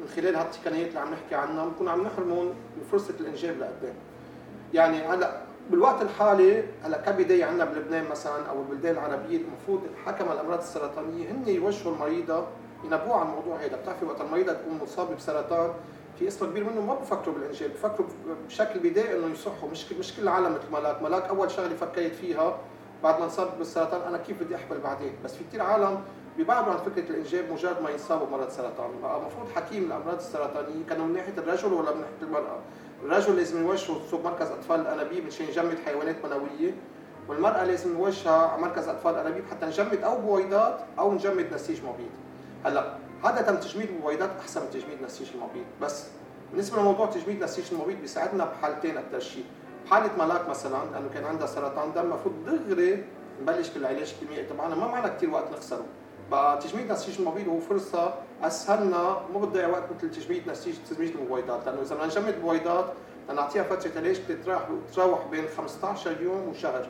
من 0.00 0.08
خلال 0.16 0.36
هالتقنيات 0.36 0.88
اللي 0.88 1.00
عم 1.00 1.12
نحكي 1.12 1.34
عنها 1.34 1.64
بنكون 1.64 1.88
عم 1.88 2.02
نحرمهم 2.02 2.46
من 2.46 2.84
فرصه 2.90 3.14
الإنجاب 3.20 3.58
لقدام. 3.58 3.94
يعني 4.74 5.02
هلا 5.02 5.40
بالوقت 5.70 6.02
الحالي 6.02 6.64
هلا 6.84 6.98
كبداية 6.98 7.44
عندنا 7.44 7.64
بلبنان 7.64 8.04
مثلا 8.10 8.46
أو 8.46 8.60
البلدان 8.60 8.94
العربية 8.94 9.36
المفروض 9.36 9.80
حكم 10.06 10.32
الأمراض 10.32 10.58
السرطانية 10.58 11.30
هن 11.30 11.48
يوجهوا 11.48 11.94
المريضة 11.94 12.44
ينبهوا 12.84 13.14
على 13.14 13.28
الموضوع 13.28 13.56
هذا، 13.56 13.76
بتعرفي 13.76 14.04
وقت 14.04 14.20
المريضة 14.20 14.52
تكون 14.52 14.78
مصابة 14.82 15.14
بسرطان 15.14 15.70
في 16.18 16.26
قسم 16.26 16.46
كبير 16.46 16.64
منهم 16.64 16.86
ما 16.86 16.94
بفكروا 16.94 17.34
بالإنجاب، 17.34 17.70
بفكروا 17.70 18.08
بشكل 18.46 18.78
بدائي 18.80 19.18
إنه 19.18 19.26
يصحوا. 19.26 19.68
مش 19.70 19.92
مش 19.92 20.16
كل 20.16 20.22
العالم 20.22 20.52
مثل 20.52 20.72
ملاك، 20.72 21.02
ملاك 21.02 21.24
أول 21.24 21.50
شغلة 21.50 21.74
فكرت 21.74 22.14
فيها 22.14 22.58
بعد 23.02 23.18
ما 23.18 23.24
انصاب 23.24 23.58
بالسرطان 23.58 24.00
أنا 24.00 24.18
كيف 24.18 24.42
بدي 24.42 24.56
أحمل 24.56 24.78
بعدين، 24.78 25.12
بس 25.24 25.34
في 25.34 25.44
كثير 25.44 25.62
عالم 25.62 26.00
بيبعدوا 26.36 26.72
عن 26.72 26.78
فكرة 26.78 27.10
الإنجاب 27.10 27.52
مجرد 27.52 27.82
ما 27.82 27.90
ينصابوا 27.90 28.26
بمرض 28.26 28.50
سرطان، 28.50 28.90
المفروض 28.90 29.50
حكيم 29.54 29.84
الامراض 29.84 30.16
السرطانيه 30.16 30.86
كانوا 30.88 31.06
من 31.06 31.12
ناحية 31.12 31.32
الرجل 31.38 31.72
ولا 31.72 31.94
من 31.94 32.00
ناحية 32.00 32.22
المرأة؟ 32.22 32.58
الرجل 33.02 33.36
لازم 33.36 33.66
يوجهه 33.66 34.00
سوق 34.10 34.24
مركز 34.24 34.46
أطفال 34.50 34.80
الأنابيب 34.80 35.26
مشان 35.26 35.46
يجمد 35.46 35.78
حيوانات 35.86 36.16
منويه 36.24 36.74
والمرأة 37.28 37.64
لازم 37.64 37.92
نوجهها 37.92 38.46
على 38.46 38.62
مركز 38.62 38.88
أطفال 38.88 39.14
الأنابيب 39.14 39.44
حتى 39.50 39.66
نجمد 39.66 40.02
أو 40.02 40.20
بويضات 40.20 40.80
أو 40.98 41.12
نجمد 41.12 41.54
نسيج 41.54 41.78
مبيض. 41.84 42.10
هلا 42.64 42.94
هذا 43.24 43.42
تم 43.42 43.56
تجميد 43.56 43.88
البويضات 43.88 44.30
أحسن 44.40 44.60
من 44.60 44.70
تجميد 44.70 45.02
نسيج 45.02 45.26
المبيض. 45.34 45.64
بس 45.82 46.06
بالنسبة 46.50 46.80
لموضوع 46.80 47.06
تجميد 47.06 47.44
نسيج 47.44 47.64
المبيض 47.72 48.00
بيساعدنا 48.00 48.44
بحالتين 48.44 48.98
الترشيد. 48.98 49.44
بحالة 49.86 50.10
ملاك 50.18 50.48
مثلا 50.48 50.84
لأنه 50.92 51.08
كان 51.14 51.24
عندها 51.24 51.46
سرطان 51.46 51.92
دم 51.92 52.02
المفروض 52.02 52.34
دغري 52.46 53.04
نبلش 53.42 53.68
بالعلاج 53.68 54.14
الكيميائي 54.14 54.46
تبعنا. 54.46 54.74
ما 54.74 54.86
معنا 54.86 55.08
كثير 55.08 55.30
وقت 55.30 55.52
نخسره. 55.52 55.84
بقى 56.32 56.58
تجميد 56.58 56.92
نسيج 56.92 57.18
المبيض 57.20 57.48
هو 57.48 57.60
فرصه 57.60 58.14
أسهلنا 58.42 59.20
مو 59.32 59.40
بتضيع 59.40 59.68
وقت 59.68 59.82
مثل 59.96 60.10
تجميد 60.10 60.50
نسيج 60.50 60.74
تجميد 60.90 61.16
البويضات 61.16 61.66
لأنه 61.66 61.82
إذا 61.82 61.94
بدنا 61.94 62.06
نجمد 62.06 62.42
بويضات 62.42 62.92
نعطيها 63.34 63.62
فترة 63.62 63.90
علاج 63.96 64.20
بتتراوح 64.28 65.26
بين 65.30 65.44
15 65.56 66.20
يوم 66.20 66.48
وشهر. 66.48 66.86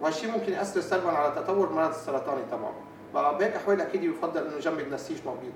وهالشيء 0.00 0.30
ممكن 0.30 0.52
يأثر 0.52 0.80
سلبا 0.80 1.08
على 1.10 1.34
تطور 1.34 1.68
المرض 1.68 1.88
السرطاني 1.88 2.42
تبعه 2.50 3.32
بهيك 3.38 3.56
أحوال 3.56 3.80
أكيد 3.80 4.04
يفضل 4.04 4.46
إنه 4.46 4.56
نجمد 4.56 4.92
نسيج 4.92 5.16
مبيض 5.26 5.52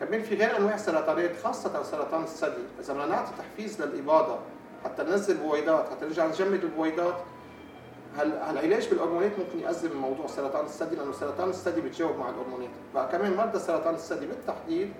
كمان 0.00 0.22
في 0.22 0.34
غير 0.34 0.56
أنواع 0.58 0.74
السرطانات 0.74 1.30
خاصة 1.44 1.82
سرطان 1.82 2.22
الثدي 2.22 2.62
إذا 2.80 2.94
بدنا 2.94 3.06
نعطي 3.06 3.30
تحفيز 3.38 3.82
للاباضه 3.82 4.38
حتى 4.84 5.02
ننزل 5.02 5.36
بويضات 5.36 5.88
حتى 5.90 6.04
نرجع 6.06 6.26
نجمد 6.26 6.64
البويضات 6.64 7.14
هالعلاج 8.18 8.88
بالهرمونات 8.88 9.32
ممكن 9.38 9.58
يأزم 9.66 9.96
موضوع 9.96 10.26
سرطان 10.26 10.64
الثدي؟ 10.64 10.96
لأنه 10.96 11.12
سرطان 11.12 11.48
الثدي 11.48 11.80
بتجاوب 11.80 12.16
مع 12.18 12.28
الهرمونات 12.28 12.70
بقى 12.94 13.08
كمان 13.12 13.36
مرضى 13.36 13.58
سرطان 13.58 13.94
الثدي 13.94 14.26
بالتحديد 14.26 14.92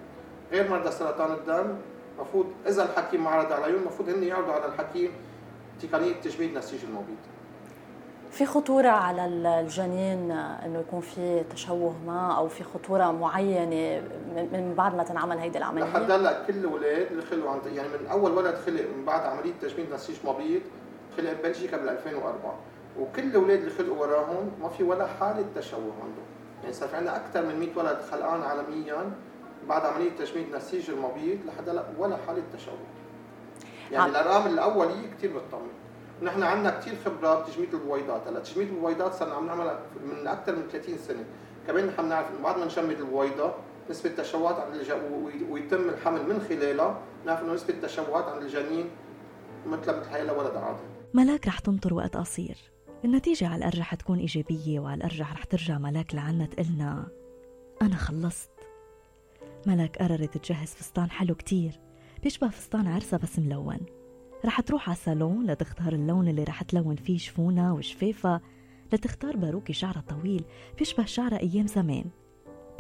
غير 0.53 0.71
مرضى 0.71 0.91
سرطان 0.91 1.33
الدم 1.33 1.77
المفروض 2.19 2.47
إذا 2.67 2.85
الحكيم 2.85 3.29
عرض 3.29 3.53
عليهم 3.53 3.77
المفروض 3.77 4.09
هن 4.09 4.23
يعرضوا 4.23 4.53
على 4.53 4.67
الحكيم 4.67 5.11
تقنية 5.83 6.13
تجميد 6.13 6.59
نسيج 6.59 6.85
المبيض 6.85 7.17
في 8.31 8.47
خطورة 8.47 8.89
على 8.89 9.27
الجنين 9.27 10.31
إنه 10.31 10.79
يكون 10.79 11.01
في 11.01 11.45
تشوه 11.55 11.95
ما 12.07 12.37
أو 12.37 12.49
في 12.49 12.65
خطورة 12.65 13.11
معينة 13.13 14.03
من 14.35 14.75
بعد 14.79 14.95
ما 14.95 15.03
تنعمل 15.03 15.39
هيدي 15.39 15.59
العملية؟ 15.59 15.85
لحد 15.85 16.11
هلأ 16.11 16.45
كل 16.47 16.55
الاولاد 16.55 17.07
اللي 17.11 17.23
خلقوا 17.23 17.51
عن 17.51 17.59
يعني 17.75 17.89
من 17.89 18.07
أول 18.07 18.31
ولد 18.33 18.55
خلق 18.55 18.85
من 18.97 19.05
بعد 19.05 19.21
عملية 19.27 19.53
تجميد 19.63 19.93
نسيج 19.95 20.17
مبيض 20.25 20.61
خلق 21.17 21.33
ببلجيكا 21.33 21.77
بال 21.77 21.89
2004 21.89 22.55
وكل 22.99 23.23
الأولاد 23.23 23.59
اللي 23.59 23.71
خلقوا 23.71 23.97
وراهم 23.97 24.51
ما 24.63 24.69
في 24.69 24.83
ولا 24.83 25.07
حالة 25.07 25.45
تشوه 25.55 25.81
عندهم. 25.81 26.27
يعني 26.63 26.73
صار 26.73 26.89
في 26.89 26.97
عندنا 26.97 27.17
أكثر 27.17 27.47
من 27.47 27.61
100 27.61 27.69
ولد 27.77 27.99
خلقان 28.11 28.43
عالميا 28.43 29.13
بعد 29.69 29.87
عملية 29.87 30.11
تجميد 30.11 30.57
نسيج 30.57 30.91
المبيض 30.91 31.39
لحد 31.47 31.69
هلا 31.69 31.85
ولا 31.99 32.17
حالة 32.27 32.43
تشوه. 32.57 32.75
يعني 33.93 34.11
الأرقام 34.11 34.47
الأولية 34.47 35.11
كثير 35.19 35.31
بتطمن. 35.31 35.71
ونحن 36.23 36.43
عندنا 36.43 36.71
كثير 36.71 36.95
خبره 37.05 37.41
بتجميد 37.41 37.75
البويضات. 37.75 38.29
هلا 38.29 38.41
تجميد 38.41 38.69
البويضات 38.69 39.15
صرنا 39.15 39.35
عم 39.35 39.47
نعملها 39.47 39.81
من 40.05 40.27
أكثر 40.27 40.57
من 40.57 40.69
30 40.73 40.99
سنة. 40.99 41.25
كمان 41.67 41.87
نحن 41.87 42.03
بنعرف 42.03 42.31
إنه 42.31 42.43
بعد 42.43 42.59
ما 42.59 42.65
نجمد 42.65 43.01
البويضة 43.01 43.53
نسبة 43.91 44.11
تشوهات 44.11 44.61
عند 44.61 44.75
الج... 44.75 44.93
ويتم 45.51 45.89
الحمل 45.89 46.29
من 46.29 46.41
خلالها. 46.49 46.99
نعرف 47.27 47.43
إنه 47.43 47.55
نسبة 47.55 47.75
تشوهات 47.83 48.25
عند 48.25 48.43
الجنين 48.43 48.91
مثل 49.67 49.99
مثل 49.99 50.09
هي 50.11 50.23
ولد 50.23 50.57
عادي. 50.57 50.83
ملاك 51.15 51.47
رح 51.47 51.59
تنطر 51.59 51.95
وقت 51.95 52.17
قصير. 52.17 52.57
النتيجة 53.05 53.49
على 53.49 53.57
الأرجح 53.57 53.81
رح 53.81 53.95
تكون 53.95 54.19
إيجابية 54.19 54.81
وعلى 54.81 54.95
الأرجح 54.95 55.33
رح 55.33 55.45
ترجع 55.45 55.79
ملاك 55.79 56.15
لعنا 56.15 56.47
تقلنا. 56.47 57.09
أنا 57.83 57.97
خلصت. 57.97 58.51
ملاك 59.67 59.99
قررت 59.99 60.39
تجهز 60.39 60.69
فستان 60.69 61.11
حلو 61.11 61.35
كتير. 61.35 61.81
بيشبه 62.23 62.49
فستان 62.49 62.87
عرسها 62.87 63.19
بس 63.19 63.39
ملون. 63.39 63.79
رح 64.45 64.61
تروح 64.61 64.89
على 64.89 64.97
الصالون 64.97 65.47
لتختار 65.47 65.93
اللون 65.93 66.29
اللي 66.29 66.45
رح 66.45 66.63
تلون 66.63 66.97
فيه 66.97 67.19
شفونها 67.19 67.73
وشفافها 67.73 68.41
لتختار 68.93 69.37
باروكي 69.37 69.73
شعرها 69.73 70.05
طويل. 70.09 70.45
بيشبه 70.79 71.05
شعرها 71.05 71.41
أيام 71.41 71.67
زمان. 71.67 72.05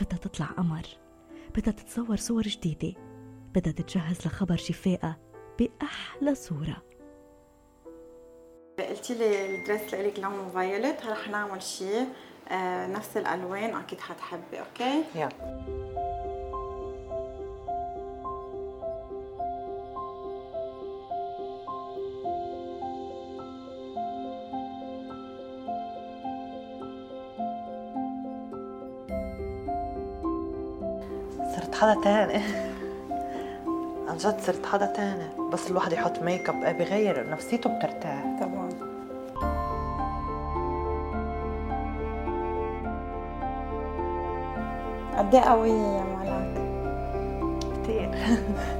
بدها 0.00 0.18
تطلع 0.18 0.46
قمر. 0.46 0.86
بدها 1.56 1.72
تتصور 1.72 2.16
صور 2.16 2.42
جديدة. 2.42 2.94
بدها 3.54 3.72
تتجهز 3.72 4.26
لخبر 4.26 4.56
شفائها 4.56 5.18
بأحلى 5.58 6.34
صورة. 6.34 6.89
قلتي 8.88 9.14
لي 9.14 9.46
ال 9.56 9.63
dress 9.63 9.94
لك 9.94 10.18
لونه 10.18 10.50
violet 10.54 11.06
رح 11.06 11.28
نعمل 11.28 11.62
شيء 11.62 12.08
آه 12.48 12.86
نفس 12.86 13.16
الألوان 13.16 13.76
أكيد 13.76 14.00
حتحبي 14.00 14.60
okay؟ 14.60 15.04
يلا. 15.14 15.28
صرت 31.56 31.74
حدا 31.74 32.00
تاني. 32.04 32.42
جد 34.20 34.40
صرت 34.40 34.66
حدا 34.66 34.86
تاني 34.86 35.50
بس 35.52 35.70
الواحد 35.70 35.92
يحط 35.92 36.18
ميك 36.22 36.48
اب 36.48 36.78
بغير 36.78 37.30
نفسيته 37.30 37.78
بترتاح. 37.78 38.24
طبعا. 38.40 38.68
قد 45.18 45.34
إيه 45.34 45.40
قوية 45.42 45.72
يا 45.72 46.04
ملاك؟ 46.04 46.60
كثير 47.82 48.10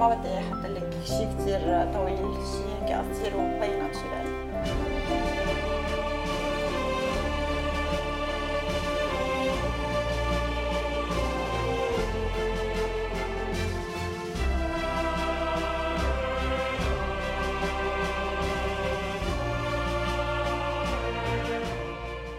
ما 0.00 0.08
بدي 0.08 0.38
أحط 0.38 0.66
لك 0.66 0.90
شيء 1.04 1.28
كثير 1.38 1.60
طويل 1.94 2.16
شيء 2.52 2.66
هيك 2.80 2.92
قصير 2.92 3.36
ومبين 3.36 3.78
ناتشورال 3.78 4.30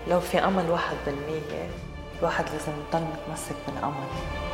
لو 0.08 0.20
في 0.20 0.40
أمل 0.40 0.70
واحد 0.70 0.96
بالمية 1.06 1.70
الواحد 2.20 2.46
لازم 2.46 2.72
يضل 2.72 3.06
متمسك 3.06 3.56
بالأمل. 3.68 4.51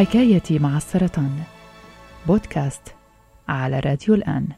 حكايتي 0.00 0.58
مع 0.58 0.76
السرطان. 0.76 1.42
بودكاست 2.26 2.82
على 3.48 3.80
راديو 3.80 4.14
الآن. 4.14 4.48